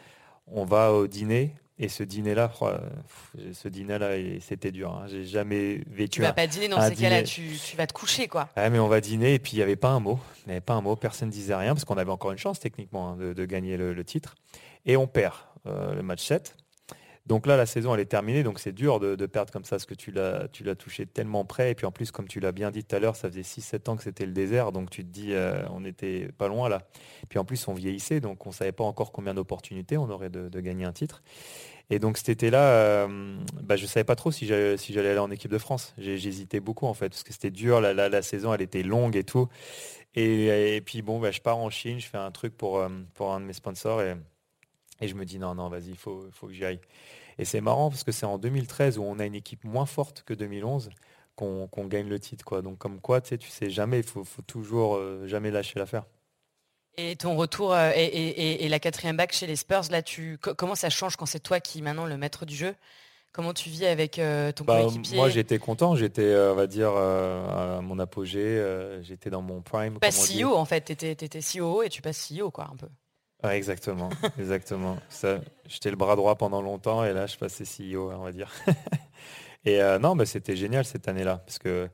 [0.48, 2.52] On va au dîner, et ce dîner-là,
[3.52, 4.92] ce dîner-là, c'était dur.
[4.92, 5.06] Hein.
[5.08, 6.16] J'ai jamais vécu.
[6.16, 7.42] Tu vas pas dîner dans ces cas-là, tu,
[7.76, 8.48] vas te coucher, quoi.
[8.56, 10.18] mais on va dîner et puis il n'y avait pas un mot.
[10.44, 12.38] Il n'y avait pas un mot, personne ne disait rien parce qu'on avait encore une
[12.38, 14.34] chance techniquement hein, de, gagner le, titre.
[14.84, 15.34] Et on perd
[15.66, 16.56] euh, le match 7.
[17.26, 19.86] Donc là, la saison, elle est terminée, donc c'est dur de, perdre comme ça, parce
[19.86, 21.70] que tu l'as, touché tellement près.
[21.70, 23.90] Et puis en plus, comme tu l'as bien dit tout à l'heure, ça faisait 6-7
[23.90, 26.82] ans que c'était le désert, donc tu te dis, euh, on n'était pas loin là.
[27.28, 30.30] Puis en plus, on vieillissait, donc on ne savait pas encore combien d'opportunités on aurait
[30.30, 31.22] de, gagner un titre.
[31.90, 35.30] Et donc cet été-là, euh, bah, je ne savais pas trop si j'allais, aller en
[35.30, 35.94] équipe de France.
[35.98, 39.48] J'hésitais beaucoup en fait, parce que c'était dur, la, saison, elle était longue et tout.
[40.14, 42.88] Et, puis bon, bah, je pars en Chine, je fais un truc pour, euh,
[43.20, 44.00] un de mes sponsors
[45.02, 46.80] et je me dis non, non, vas-y, il faut, faut que j'y aille.
[47.38, 50.22] Et c'est marrant parce que c'est en 2013 où on a une équipe moins forte
[50.24, 50.90] que 2011
[51.34, 52.44] qu'on gagne le titre.
[52.44, 52.62] Quoi.
[52.62, 55.78] Donc comme quoi, tu sais, tu sais jamais, il faut, faut, toujours euh, jamais lâcher
[55.78, 56.04] l'affaire.
[56.96, 60.90] Et ton retour euh, et, la quatrième bac chez les Spurs, là, tu, comment ça
[60.90, 62.74] change quand c'est toi qui maintenant le maître du jeu?
[63.32, 65.16] Comment tu vis avec euh, ton bah, coéquipier?
[65.16, 65.96] Moi, j'étais content.
[65.96, 68.62] J'étais, on va dire, à mon apogée.
[69.00, 69.98] j'étais dans mon prime.
[69.98, 70.84] Pas CEO, en fait.
[70.84, 72.88] Tu étais, étais CEO et tu passes CEO, quoi, un peu
[73.50, 74.98] exactement, exactement.
[75.66, 78.52] j'étais le bras droit pendant longtemps et là, je passais CEO, on va dire.
[79.64, 81.88] et euh, non, bah, c'était génial cette année-là parce que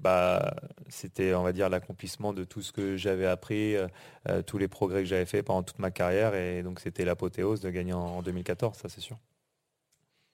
[0.00, 0.54] bah,
[0.88, 3.88] c'était, on va dire, l'accomplissement de tout ce que j'avais appris, euh,
[4.28, 7.60] euh, tous les progrès que j'avais fait pendant toute ma carrière et donc c'était l'apothéose
[7.60, 9.18] de gagner en, 2014, ça c'est sûr.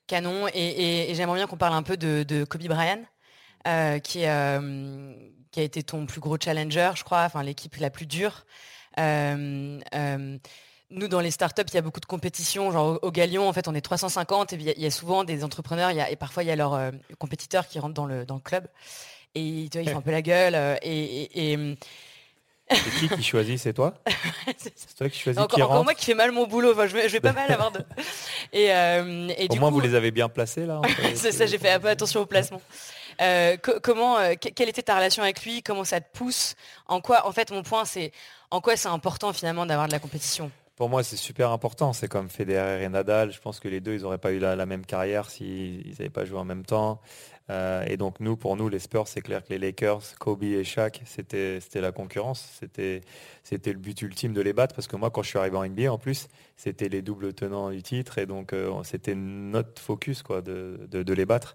[0.07, 0.47] Canon.
[0.55, 3.03] Et, j'aimerais bien qu'on parle un peu de, Kobe Bryant.
[4.01, 4.25] qui,
[5.53, 8.45] qui a été ton plus gros challenger, je crois, enfin l'équipe la plus dure.
[10.95, 12.71] Nous, dans les startups, il y a beaucoup de compétition.
[12.71, 15.91] Genre au, Galion, en fait, on est 350 et il y, a souvent des entrepreneurs
[15.91, 18.67] et parfois il y a leurs euh, compétiteurs qui rentrent dans le, dans le club.
[19.35, 20.79] Et tu vois, ils font un peu la gueule.
[20.83, 21.77] et, et,
[22.99, 23.59] qui qui choisit?
[23.59, 23.95] C'est toi?
[24.59, 26.73] C'est toi qui choisis encore, qui encore moi qui fais mal mon boulot.
[26.73, 27.81] Enfin, je, vais, je vais pas mal avoir de.
[28.53, 30.83] Et, et au moins, vous les avez bien placés là.
[31.15, 31.47] c'est ça.
[31.47, 32.61] J'ai fait un peu attention au placement.
[33.21, 35.63] Euh, comment, euh, quelle était ta relation avec lui?
[35.63, 36.55] Comment ça te pousse?
[36.87, 38.13] En quoi, en fait, mon point, c'est
[38.51, 40.51] en quoi c'est important finalement d'avoir de la compétition?
[40.77, 41.93] Pour moi, c'est super important.
[41.93, 43.31] C'est comme Federer et Nadal.
[43.31, 46.25] Je pense que les deux, ils n'auraient pas eu la, même carrière s'ils n'avaient pas
[46.25, 47.01] joué en même temps.
[47.51, 50.65] Euh, et donc, nous, pour nous, les Spurs, c'est clair que les Lakers, Kobe et
[50.65, 52.61] Shaq, c'était la concurrence.
[52.61, 54.75] C'était le but ultime de les battre.
[54.75, 57.71] Parce que moi, quand je suis arrivé en NBA, en plus, c'était les doubles tenants
[57.71, 58.17] du titre.
[58.19, 61.55] Et donc, c'était notre focus quoi, de, de les battre.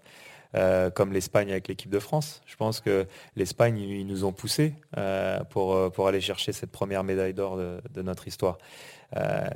[0.54, 2.40] Euh, comme l'Espagne avec l'équipe de France.
[2.46, 3.06] Je pense que
[3.36, 7.58] l'Espagne, ils nous ont poussés euh, pour, euh, pour aller chercher cette première médaille d'or
[7.58, 8.56] de, notre histoire.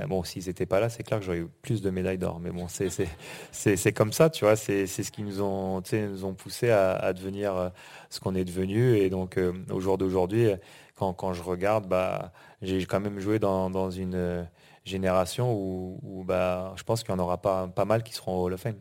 [0.07, 2.41] bon, s'ils n'étaient pas là, c'est clair que j'aurais eu plus de médailles d'or.
[2.41, 4.55] Mais bon, c'est comme ça, tu vois.
[4.55, 7.71] C'est ce qui nous ont, nous ont poussé à, devenir
[8.11, 8.97] ce qu'on est devenu.
[8.99, 10.51] Et donc, au jour d'aujourd'hui,
[10.95, 14.47] quand, quand, je regarde, bah, j'ai quand même joué dans, dans une
[14.85, 18.45] génération où, bah, je pense qu'il y en aura pas, pas mal qui seront au
[18.45, 18.77] Hall of Fame.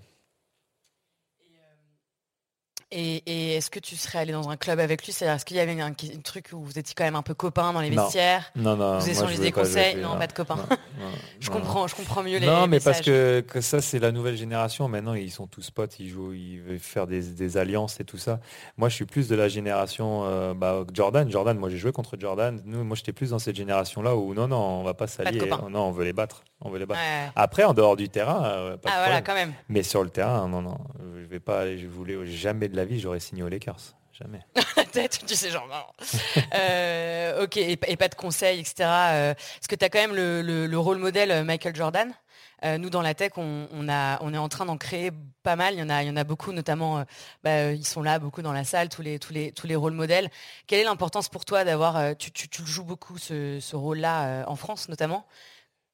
[2.93, 5.13] Et, est-ce que tu serais allé dans un club avec lui?
[5.13, 7.71] C'est-à-dire, est-ce qu'il y avait un, truc où vous étiez quand même un peu copains
[7.71, 8.51] dans les vestiaires?
[8.55, 8.99] Non, non.
[8.99, 10.57] Vous échangez des conseils Non, pas de copains.
[11.39, 12.45] je comprends, je comprends mieux les.
[12.45, 14.87] Non, mais parce que, ça, c'est la nouvelle génération.
[14.87, 18.39] Maintenant, ils sont tous potes, ils jouent, ils veulent faire des, alliances et tout ça.
[18.77, 21.29] Moi, je suis plus de la génération euh, bah, Jordan.
[21.29, 22.61] Jordan, moi, j'ai joué contre Jordan.
[22.65, 25.49] Nous, moi, j'étais plus dans cette génération-là où non, non, on va pas s'allier.
[25.69, 26.43] Non, on veut les battre.
[26.61, 27.01] On veut les battre.
[27.35, 29.53] Après, en dehors du terrain, euh, pas ah, voilà, quand même.
[29.67, 30.77] Mais sur le terrain, non, non,
[31.19, 31.75] je vais pas.
[31.75, 33.95] Je voulais jamais de la vie, j'aurais signé aux Lakers.
[34.21, 34.41] Jamais.
[35.27, 35.67] Tu sais, genre,
[36.53, 38.89] euh, ok, et, pas de conseils, etc.
[38.89, 42.13] Euh, est-ce que tu as quand même le, rôle modèle euh, Michael Jordan?
[42.77, 45.09] Nous, dans la tech, on, a, on est en train d'en créer
[45.41, 45.73] pas mal.
[45.73, 47.03] Il y en a, il y en a beaucoup, notamment,
[47.43, 49.93] bah, ils sont là beaucoup dans la salle, tous les, tous les, tous les rôles
[49.93, 50.29] modèles.
[50.67, 55.25] Quelle est l'importance pour toi d'avoir, tu, tu, joues beaucoup ce, rôle-là en France, notamment?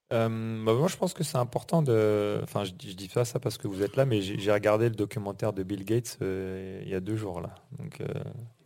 [0.10, 2.40] Bah, moi, je pense que c'est important de.
[2.44, 5.54] Enfin, je, dis pas ça parce que vous êtes là, mais j'ai regardé le documentaire
[5.54, 7.56] de Bill Gates il y a deux jours là.
[7.80, 8.02] Donc,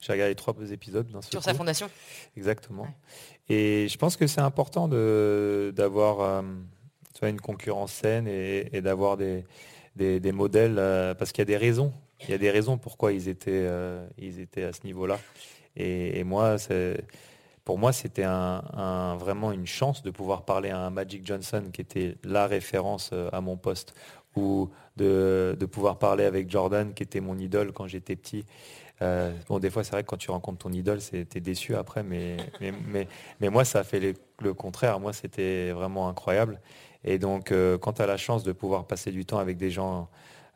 [0.01, 1.89] j'ai regardé trois épisodes dans Sur sa fondation
[2.36, 2.88] Exactement.
[3.49, 6.41] Et je pense que c'est important d'avoir euh,
[7.21, 9.45] une concurrence saine et, d'avoir des,
[9.95, 11.93] des, modèles, euh, parce qu'il y a des raisons.
[12.23, 15.19] Il y a des raisons pourquoi ils étaient, euh, ils étaient à ce niveau-là.
[15.75, 16.58] Et, moi,
[17.63, 21.82] pour moi, c'était un, vraiment une chance de pouvoir parler à un Magic Johnson qui
[21.82, 23.93] était la référence à mon poste,
[24.36, 28.45] ou de, de pouvoir parler avec Jordan qui était mon idole quand j'étais petit.
[29.02, 32.04] Euh, bon, des fois, c'est vrai que quand tu rencontres ton idole, t'es déçu après,
[32.08, 33.08] mais, mais,
[33.39, 35.00] mais, moi, ça a fait le, contraire.
[35.00, 36.60] Moi, c'était vraiment incroyable.
[37.04, 39.71] Et donc, euh, quand tu as la chance de pouvoir passer du temps avec des
[39.71, 40.10] gens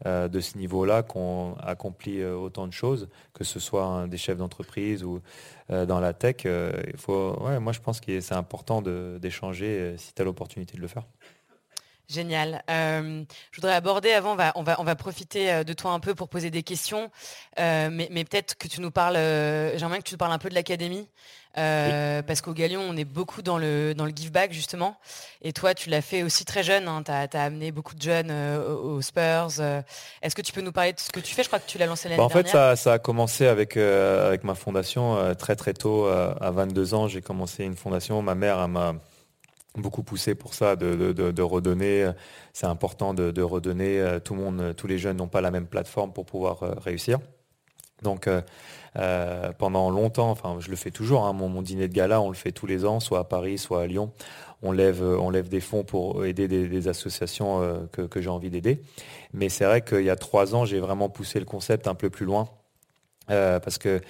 [0.06, 4.38] euh, de ce niveau-là, qui ont accompli autant de choses, que ce soit des chefs
[4.38, 5.22] d'entreprise ou
[5.70, 10.82] dans la tech, moi, je pense que c'est important d'échanger si tu as l'opportunité de
[10.82, 11.04] le faire.
[12.08, 12.64] Génial.
[12.70, 16.52] Euh, je voudrais aborder avant, on va, profiter euh, de toi un peu pour poser
[16.52, 17.10] des questions,
[17.60, 20.54] euh, mais, peut-être que tu nous parles, j'aimerais que tu nous parles un peu de
[20.54, 21.10] l'académie,
[21.56, 24.98] parce qu'au Galion, on est beaucoup dans le, dans le give back justement,
[25.42, 27.04] et toi, tu l'as fait aussi très jeune, hein.
[27.04, 29.62] tu as, amené beaucoup de jeunes aux, Spurs.
[30.22, 31.44] Est-ce que tu peux nous parler de ce que tu fais?
[31.44, 33.78] Je crois que tu l'as lancé l'année bah, en fait, ça, ça, a commencé avec,
[33.78, 38.68] avec ma fondation très très tôt, à 22 ans, j'ai commencé une fondation, ma mère
[38.68, 38.96] m'a
[39.82, 42.12] beaucoup poussé pour ça, de, redonner.
[42.54, 44.00] C'est important de, redonner.
[44.00, 46.74] Euh, tout le monde, tous les jeunes n'ont pas la même plateforme pour pouvoir euh,
[46.78, 47.20] réussir.
[48.02, 48.30] Donc
[48.98, 52.36] euh, pendant longtemps, enfin je le fais toujours, hein, mon, dîner de gala, on le
[52.36, 54.12] fait tous les ans, soit à Paris, soit à Lyon.
[54.62, 58.82] On lève, on lève des fonds pour aider des, associations que, que j'ai envie d'aider.
[59.34, 62.10] Mais c'est vrai qu'il y a trois ans, j'ai vraiment poussé le concept un peu
[62.10, 62.48] plus loin.
[63.28, 64.02] parce que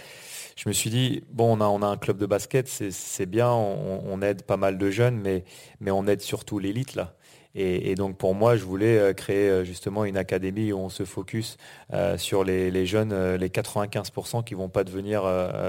[0.56, 4.22] je me suis dit, bon, on a, on un club de basket, c'est bien, on,
[4.22, 5.44] aide pas mal de jeunes, mais,
[5.82, 7.15] mais on aide surtout l'élite là.
[7.56, 11.06] Et, donc pour moi, je voulais euh, créer euh, justement une académie où on se
[11.06, 11.56] focus
[11.94, 15.24] euh, sur les, jeunes, les 95% qui vont pas devenir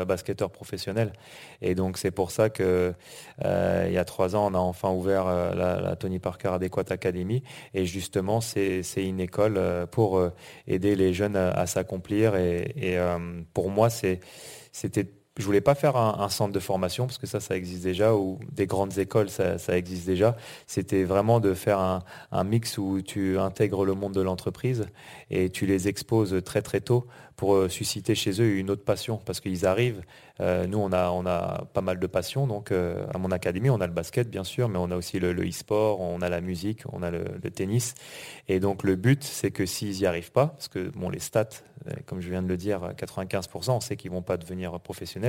[0.06, 1.12] basketteurs professionnels.
[1.62, 2.92] Et donc c'est pour ça que
[3.42, 7.42] il y a trois ans, on a enfin ouvert la, Tony Parker Adéquate Academy.
[7.74, 10.20] Et justement, c'est une école pour
[10.66, 12.34] aider les jeunes à, s'accomplir.
[12.34, 12.98] et
[13.54, 17.56] pour moi, c'était je voulais pas faire un, centre de formation parce que ça, ça
[17.56, 20.36] existe déjà, ou des grandes écoles, ça, existe déjà.
[20.66, 24.86] C'était vraiment de faire un, mix où tu intègres le monde de l'entreprise
[25.30, 29.20] et tu les exposes très très tôt pour euh, susciter chez eux une autre passion
[29.24, 30.02] parce qu'ils arrivent.
[30.40, 32.46] Euh, nous, on a, on a pas mal de passions.
[32.46, 35.18] Donc, euh, à mon académie, on a le basket, bien sûr, mais on a aussi
[35.18, 37.94] le e-sport, on a la musique, on a le, tennis.
[38.48, 41.48] Et donc, le but, c'est que s'ils n'y arrivent pas, parce que bon, les stats,
[42.06, 45.25] comme je viens de le dire, 95%, on sait qu'ils vont pas devenir professionnels,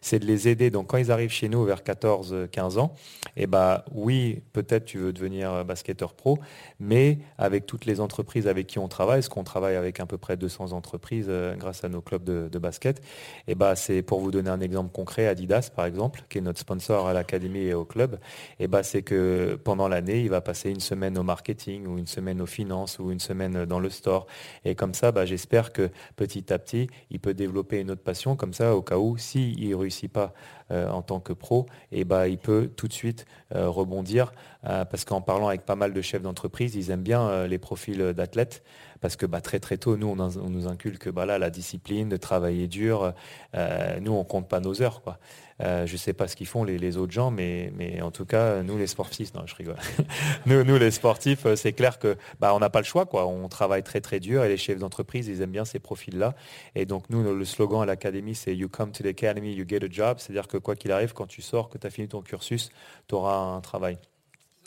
[0.00, 0.70] c'est de les aider.
[0.70, 2.94] Donc, quand ils arrivent chez nous vers 14-15 ans,
[3.36, 6.38] eh ben, oui, peut-être tu veux devenir basketteur pro,
[6.80, 10.18] mais avec toutes les entreprises avec qui on travaille, parce qu'on travaille avec à peu
[10.18, 13.00] près 200 entreprises grâce à nos clubs de, basket,
[13.46, 16.58] et bah, c'est pour vous donner un exemple concret, Adidas par exemple, qui est notre
[16.58, 18.18] sponsor à l'académie et au club,
[18.58, 22.06] et bah, c'est que pendant l'année, il va passer une semaine au marketing ou une
[22.06, 24.26] semaine aux finances ou une semaine dans le store.
[24.64, 28.36] Et comme ça, bah, j'espère que petit à petit, il peut développer une autre passion
[28.36, 30.32] comme ça au cas où, s'il ne réussit pas
[30.70, 34.32] euh, en tant que pro, et bah, il peut tout de suite euh, rebondir
[34.66, 38.12] euh, parce qu'en parlant avec pas mal de chefs d'entreprise, ils aiment bien les profils
[38.12, 38.62] d'athlètes
[39.00, 42.16] parce que bah, très très tôt, nous, on, nous inculque bah, là, la discipline, de
[42.18, 43.14] travailler dur.
[43.54, 45.02] Nous, on compte pas nos heures.
[45.02, 45.18] Quoi.
[45.60, 48.62] Je ne sais pas ce qu'ils font les, autres gens, mais, mais en tout cas,
[48.62, 49.76] nous les sportifs, non, je rigole.
[50.46, 53.06] nous, nous, les sportifs, c'est clair que bah, on n'a pas le choix.
[53.06, 53.26] Quoi.
[53.26, 56.34] On travaille très très dur et les chefs d'entreprise, ils aiment bien ces profils-là.
[56.74, 59.84] Et donc nous, le slogan à l'académie, c'est You come to the academy, you get
[59.84, 60.18] a job.
[60.18, 62.70] C'est-à-dire que quoi qu'il arrive, quand tu sors, que tu as fini ton cursus,
[63.08, 63.98] tu auras un travail.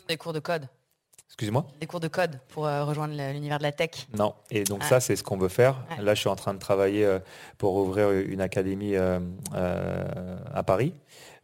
[0.08, 0.68] Des cours de code
[1.32, 4.06] Excuse-moi Des cours de code pour euh, rejoindre l'univers de la tech.
[4.18, 4.34] Non.
[4.50, 4.88] Et donc Ah.
[4.88, 5.82] ça, c'est ce qu'on veut faire.
[5.98, 7.20] Là, je suis en train de travailler euh,
[7.56, 9.18] pour ouvrir une académie euh,
[9.54, 10.92] à Paris.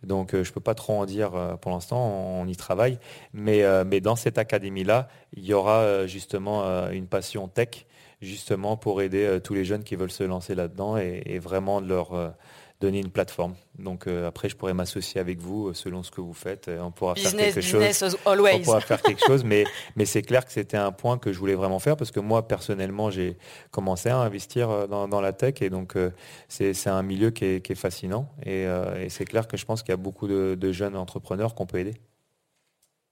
[0.03, 2.07] Donc, je ne peux pas trop en dire pour l'instant.
[2.07, 2.99] On, y travaille.
[3.33, 7.85] Mais, mais dans cette académie-là, il y aura justement une passion tech,
[8.21, 12.33] justement pour aider tous les jeunes qui veulent se lancer là-dedans et, et vraiment leur
[12.81, 13.55] donner une plateforme.
[13.79, 16.69] Donc euh, après, je pourrais m'associer avec vous euh, selon ce que vous faites.
[16.69, 19.65] Euh, On pourra Business, faire quelque chose on pourra faire quelque chose, mais,
[19.97, 22.47] mais c'est clair que c'était un point que je voulais vraiment faire parce que moi,
[22.47, 23.37] personnellement, j'ai
[23.71, 26.11] commencé à investir dans, dans la tech et donc euh,
[26.49, 29.57] c'est c'est un milieu qui est, qui est fascinant et, euh, et c'est clair que
[29.57, 31.95] je pense qu'il y a beaucoup de, de jeunes entrepreneurs qu'on peut aider.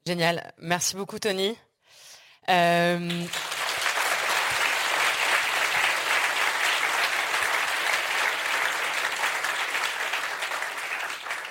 [0.07, 0.53] Génial.
[0.59, 1.57] Merci beaucoup, Tony.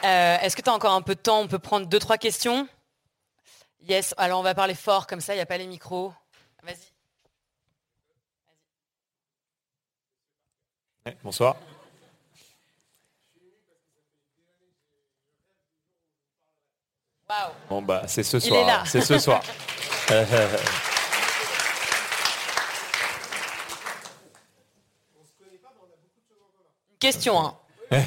[0.05, 1.39] Euh, Est-ce que tu as encore un peu de temps?
[1.39, 2.67] On peut prendre deux, trois questions
[3.81, 4.13] Yes.
[4.17, 6.13] Alors, on va parler fort, comme ça, il n'y a pas les micros.
[6.63, 6.91] Vas-y.
[11.23, 11.55] Bonsoir.
[17.69, 18.67] Bon bah c'est ce soir.
[18.69, 19.41] hein, C'est ce soir.
[26.99, 27.55] Question
[27.91, 27.91] 1.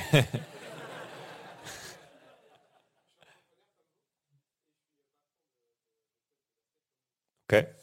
[7.48, 7.77] ok.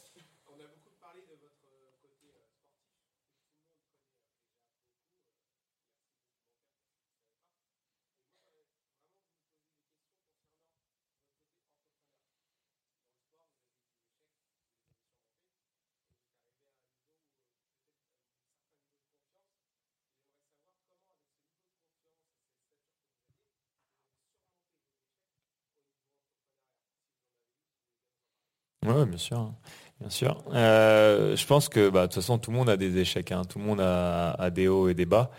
[28.85, 29.51] Oui, bien sûr.
[30.01, 30.43] Bien sûr.
[30.53, 33.31] Euh, je pense que bah, de toute façon, tout le monde a des échecs.
[33.31, 33.43] hein.
[33.47, 35.31] Tout le monde a, des hauts et des bas.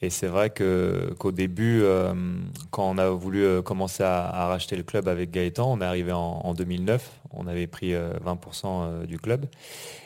[0.00, 2.12] Et c'est vrai que, qu'au début, euh,
[2.70, 6.12] quand on a voulu euh, commencer à, racheter le club avec Gaëtan, on est arrivé
[6.12, 7.10] en, en 2009.
[7.32, 9.46] On avait pris euh, 20% euh, du club.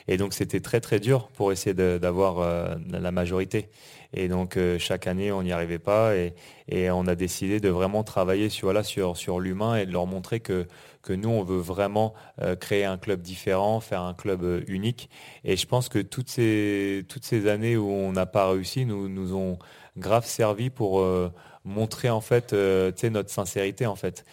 [0.07, 3.69] Et donc, c'était très, très dur pour essayer d'avoir la majorité.
[4.13, 6.15] Et donc, chaque année, on n'y arrivait pas.
[6.15, 6.33] Et,
[6.67, 10.07] et on a décidé de vraiment travailler sur, voilà, sur, sur l'humain et de leur
[10.07, 10.65] montrer que,
[11.13, 15.09] nous, on veut vraiment euh, créer un club différent, faire un club euh, unique.
[15.43, 19.09] Et je pense que toutes ces, toutes ces années où on n'a pas réussi nous,
[19.09, 19.57] nous ont
[19.97, 21.31] grave servi pour euh,
[21.69, 24.25] montrer en fait euh, notre sincérité en fait.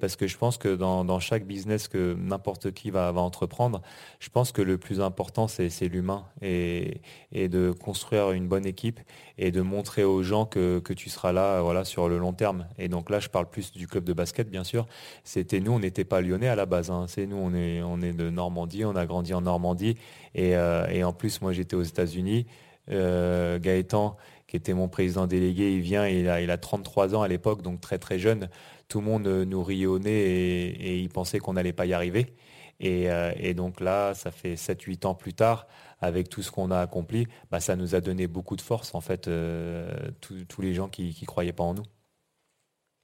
[0.00, 3.82] Parce que je pense que dans, chaque business que n'importe qui va, entreprendre,
[4.20, 7.00] je pense que le plus important c'est l'humain et,
[7.32, 9.00] de construire une bonne équipe
[9.36, 12.66] et de montrer aux gens que, tu seras là sur le long terme.
[12.78, 14.86] Et donc là, je parle plus du club de basket, bien sûr.
[15.24, 16.90] C'était nous, on n'était pas lyonnais à la base.
[16.90, 17.06] hein.
[17.08, 19.96] C'est nous, on est, de Normandie, on a grandi en Normandie.
[20.34, 22.46] Et, euh, en plus, moi, j'étais aux États-Unis.
[22.90, 24.16] Euh, Gaëtan,
[24.54, 27.60] qui était mon président délégué, il vient, il a, il a 33 ans à l'époque,
[27.60, 28.48] donc très très jeune.
[28.86, 31.92] Tout le monde euh, nous riait au nez et, il pensait qu'on n'allait pas y
[31.92, 32.36] arriver.
[32.78, 35.66] Et, euh, donc là, ça fait 7-8 ans plus tard,
[36.00, 39.00] avec tout ce qu'on a accompli, bah, ça nous a donné beaucoup de force, en
[39.00, 39.90] fait, euh,
[40.20, 41.86] tous les gens qui ne croyaient pas en nous.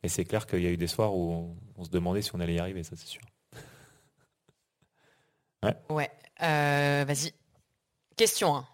[0.04, 2.38] Et c'est clair qu'il y a eu des soirs où on, se demandait si on
[2.38, 3.22] allait y arriver, ça c'est sûr.
[5.90, 6.10] Ouais.
[6.38, 7.32] Vas-y.
[8.16, 8.68] Question 1.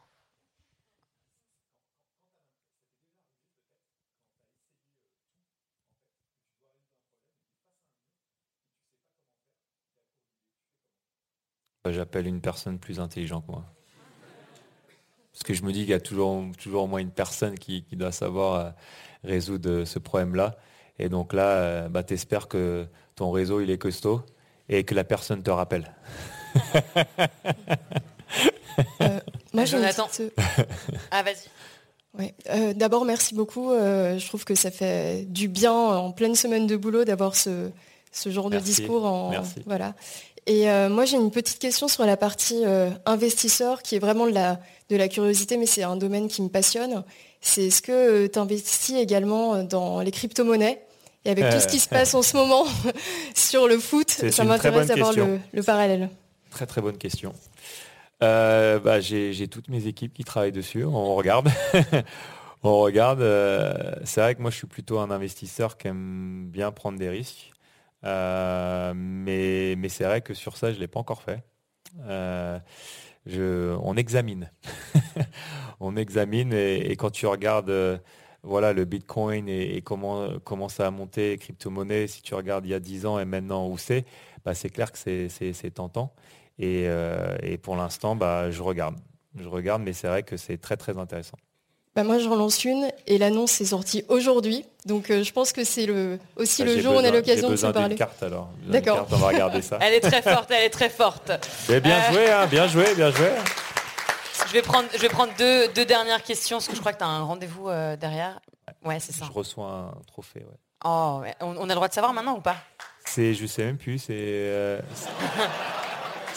[11.92, 13.64] J'appelle une personne plus intelligente que moi.
[15.33, 17.85] Parce que je me dis qu'il y a toujours, toujours au moins une personne qui,
[17.85, 18.70] qui doit savoir euh,
[19.25, 20.57] résoudre ce problème-là.
[20.99, 24.22] Et donc là, euh, bah, tu espères que ton réseau il est costaud
[24.68, 25.92] et que la personne te rappelle.
[29.03, 29.20] Euh,
[29.53, 30.07] moi, j'ai une Jonathan.
[30.07, 30.35] petite-
[31.11, 31.49] Ah, vas-y.
[32.18, 32.35] Ouais.
[32.51, 33.72] Euh, D'abord, merci beaucoup.
[33.72, 37.70] Euh, je trouve que ça fait du bien en pleine semaine de boulot d'avoir ce,
[38.12, 38.64] ce genre Merci.
[38.64, 39.05] de discours.
[39.05, 39.62] En, Merci.
[39.66, 39.94] Voilà.
[40.46, 44.26] Et euh, moi, j'ai une petite question sur la partie euh, investisseur, qui est vraiment
[44.26, 47.02] de la, de la curiosité, mais c'est un domaine qui me passionne.
[47.40, 50.80] C'est est-ce que tu investis également dans les crypto-monnaies
[51.24, 52.64] Et avec tout ce qui se passe en ce moment
[53.35, 56.11] sur le foot, ça m'intéresse d'avoir le, le parallèle.
[56.50, 57.35] Très très bonne question.
[58.22, 60.85] Euh, bah, j'ai j'ai toutes mes équipes qui travaillent dessus.
[60.85, 61.50] On regarde.
[62.62, 63.20] On regarde.
[63.20, 63.72] euh,
[64.04, 67.52] c'est vrai que moi je suis plutôt un investisseur qui aime bien prendre des risques.
[68.06, 71.44] Euh, mais mais c'est vrai que sur ça je ne l'ai pas encore fait.
[72.06, 72.60] Euh,
[73.82, 74.50] on examine.
[75.80, 77.98] on examine et, quand tu regardes euh,
[78.42, 82.80] voilà, le Bitcoin et, comment, ça a monté, crypto-monnaies, si tu regardes il y a
[82.80, 84.04] 10 ans et maintenant où c'est,
[84.44, 86.14] bah, c'est clair que c'est- tentant.
[86.59, 86.86] Et,
[87.42, 88.96] et pour l'instant, bah, je regarde.
[89.38, 91.38] Je regarde, mais c'est vrai que c'est très très intéressant.
[91.97, 94.66] Bah moi, j'en lance une et l'annonce est sortie aujourd'hui.
[94.84, 97.49] Donc, euh, je pense que c'est le, aussi bah, le jour où on a l'occasion
[97.49, 97.94] de se parler.
[97.94, 98.51] carte alors.
[98.66, 99.09] D'accord.
[99.11, 99.78] On va regarder ça.
[99.80, 101.32] elle est très forte, elle est très forte.
[101.68, 103.30] bien euh, joué, hein, bien joué, bien joué.
[104.47, 106.99] Je vais prendre, je vais prendre deux, deux dernières questions parce que je crois que
[106.99, 108.40] tu as un rendez-vous euh, derrière.
[108.84, 109.24] Ouais, c'est ça.
[109.24, 110.40] Je reçois un trophée.
[110.40, 110.57] Ouais.
[110.84, 112.57] Oh, on, a le droit de savoir maintenant ou pas?
[113.07, 113.99] C'est, je sais même plus.
[113.99, 114.12] C'est.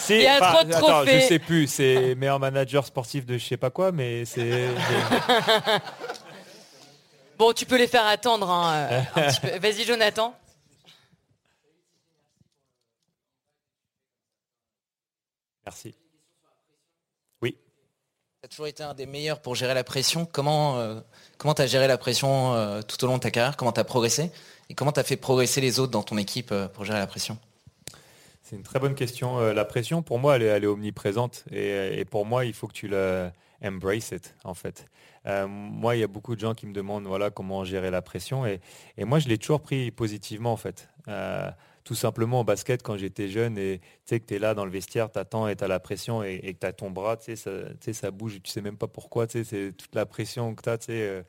[0.08, 1.20] Il y a trop de trophées.
[1.20, 4.68] je sais plus, c'est meilleur manager sportif de je sais pas quoi, mais c'est.
[7.38, 8.50] bon, tu peux les faire attendre.
[8.50, 10.34] Hein, euh, Vas-y, Jonathan.
[15.64, 15.94] Merci.
[17.42, 17.56] Oui.
[18.40, 20.26] Tu as toujours été un des meilleurs pour gérer la pression.
[20.26, 21.00] Comment euh,
[21.38, 23.56] comment tu as géré la pression euh, tout au long de ta carrière?
[23.56, 24.32] Comment tu as progressé?
[24.68, 27.38] Et comment tu as fait progresser les autres dans ton équipe pour gérer la pression?
[28.50, 29.38] C'est une très bonne question.
[29.38, 31.44] Euh, la pression, pour moi, elle est, omniprésente.
[31.52, 33.32] Et, pour moi, il faut que tu la
[34.42, 34.86] en fait.
[35.26, 38.02] Euh, moi, il y a beaucoup de gens qui me demandent voilà, comment gérer la
[38.02, 38.44] pression.
[38.44, 38.60] Et,
[38.98, 40.88] moi, je l'ai toujours pris positivement, en fait.
[41.06, 41.48] Euh,
[41.84, 44.64] tout simplement au basket, quand j'étais jeune, et tu sais que tu es là dans
[44.64, 47.16] le vestiaire, tu attends et tu as la pression et, que tu as ton bras,
[47.16, 50.54] tu sais, ça, bouge, tu sais même pas pourquoi, tu sais, c'est toute la pression
[50.56, 51.24] que tu as,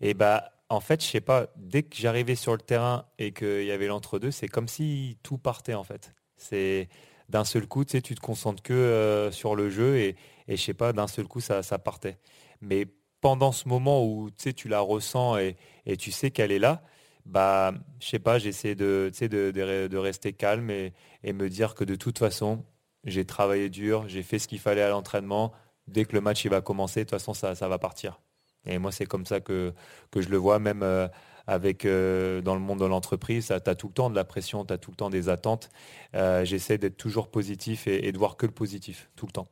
[0.00, 3.64] et bah, en fait, je sais pas, dès que j'arrivais sur le terrain et qu'il
[3.64, 6.12] y avait l'entre-deux, c'est comme si tout partait, en fait.
[6.44, 6.88] C'est
[7.28, 10.16] d'un seul coup, tu sais, tu te concentres que euh, sur le jeu et,
[10.48, 12.18] je sais pas, d'un seul coup, ça, partait.
[12.60, 12.86] Mais
[13.20, 15.56] pendant ce moment où tu la ressens et,
[15.98, 16.82] tu sais qu'elle est là,
[17.24, 20.92] bah, je sais pas, j'essaie de, de, de, rester calme et,
[21.24, 22.64] me dire que de toute façon,
[23.04, 25.52] j'ai travaillé dur, j'ai fait ce qu'il fallait à l'entraînement.
[25.88, 28.20] Dès que le match il va commencer, de toute façon, ça, va partir.
[28.66, 29.74] Et moi, c'est comme ça que,
[30.10, 31.08] que je le vois, même euh,
[31.46, 34.64] avec euh, dans le monde de l'entreprise, tu as tout le temps de la pression,
[34.64, 35.70] tu as tout le temps des attentes.
[36.14, 39.48] Euh, j'essaie d'être toujours positif et, de voir que le positif, tout le temps.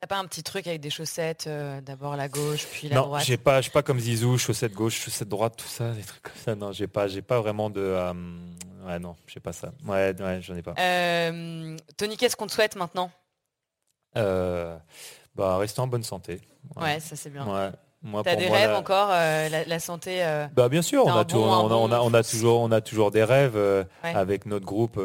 [0.00, 3.02] T'as pas un petit truc avec des chaussettes, euh, d'abord la gauche, puis la non,
[3.02, 6.36] droite j'ai pas, pas comme Zizou, chaussettes gauche, chaussettes droite, tout ça, des trucs comme
[6.36, 6.54] ça.
[6.54, 8.12] Non, j'ai pas, j'ai pas vraiment de,
[8.86, 9.72] ouais non, j'ai pas ça.
[9.86, 10.74] Ouais, ouais, j'en ai pas.
[11.96, 13.10] Tony, qu'est-ce qu'on te souhaite maintenant?
[14.14, 16.40] Bah, rester en bonne santé.
[16.76, 17.46] Ouais, ça c'est bien.
[17.46, 17.70] Ouais,
[18.24, 22.72] T'as des rêves encore, euh, la, santé euh, bah, Bien sûr, on a, toujours, on
[22.72, 25.00] a toujours des rêves euh, avec notre groupe.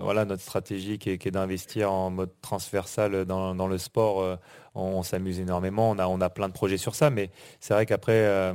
[0.00, 4.38] voilà, notre stratégie qui est, d'investir en mode transversal dans, le sport.
[4.74, 7.30] on, s'amuse énormément, on a, on a plein de projets sur ça, mais
[7.60, 8.54] c'est vrai qu'après,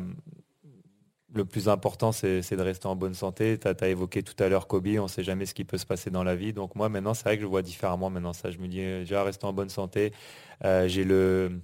[1.33, 3.57] le plus important, c'est de rester en bonne santé.
[3.57, 5.85] Tu as, évoqué tout à l'heure Kobe, on ne sait jamais ce qui peut se
[5.85, 6.53] passer dans la vie.
[6.53, 8.51] Donc moi, maintenant, c'est vrai que je vois différemment maintenant ça.
[8.51, 10.13] Je me dis, déjà, rester en bonne santé.
[10.63, 11.59] J'ai le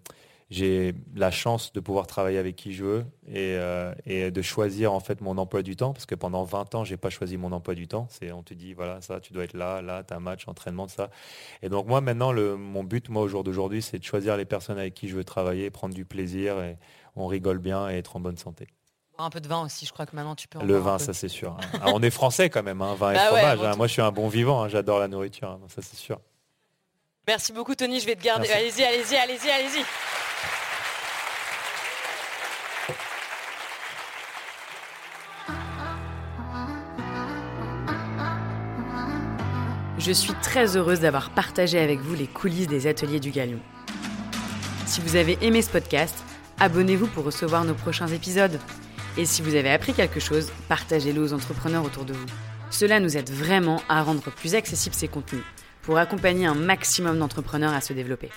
[0.51, 4.99] j'ai la chance de pouvoir travailler avec qui je veux euh, et, de choisir en
[4.99, 7.73] fait mon emploi du temps parce que pendant 20 ans j'ai pas choisi mon emploi
[7.73, 10.17] du temps c'est on te dit voilà ça tu dois être là là tu as
[10.17, 11.09] un match entraînement ça
[11.63, 14.45] et donc moi maintenant le, mon but moi au jour d'aujourd'hui c'est de choisir les
[14.45, 16.77] personnes avec qui je veux travailler prendre du plaisir et
[17.15, 18.67] on rigole bien et être en bonne santé
[19.17, 21.29] un peu de vin aussi, je crois que maintenant tu peux Le vin, ça c'est
[21.29, 21.57] sûr.
[21.73, 21.79] Hein.
[21.85, 23.63] on est français quand même, hein, vin et bah fromage.
[23.63, 23.75] Hein.
[23.77, 26.19] Moi je suis un bon vivant, j'adore la nourriture, ça c'est sûr.
[27.25, 28.49] Merci beaucoup Tony, je vais te garder.
[28.49, 29.85] Allez-y, allez-y, allez-y, allez-y.
[40.05, 43.57] Je suis très heureuse d'avoir partagé avec vous les coulisses des ateliers du Galion.
[44.85, 46.23] Si vous avez aimé ce podcast,
[46.59, 48.59] abonnez-vous pour recevoir nos prochains épisodes.
[49.17, 52.27] Et si vous avez appris quelque chose, partagez-le aux entrepreneurs autour de vous.
[52.69, 55.41] Cela nous aide vraiment à rendre plus accessibles ces contenus
[55.81, 58.29] pour accompagner un maximum d'entrepreneurs à se développer.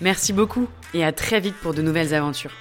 [0.00, 2.54] Merci beaucoup et à très vite pour de nouvelles aventures.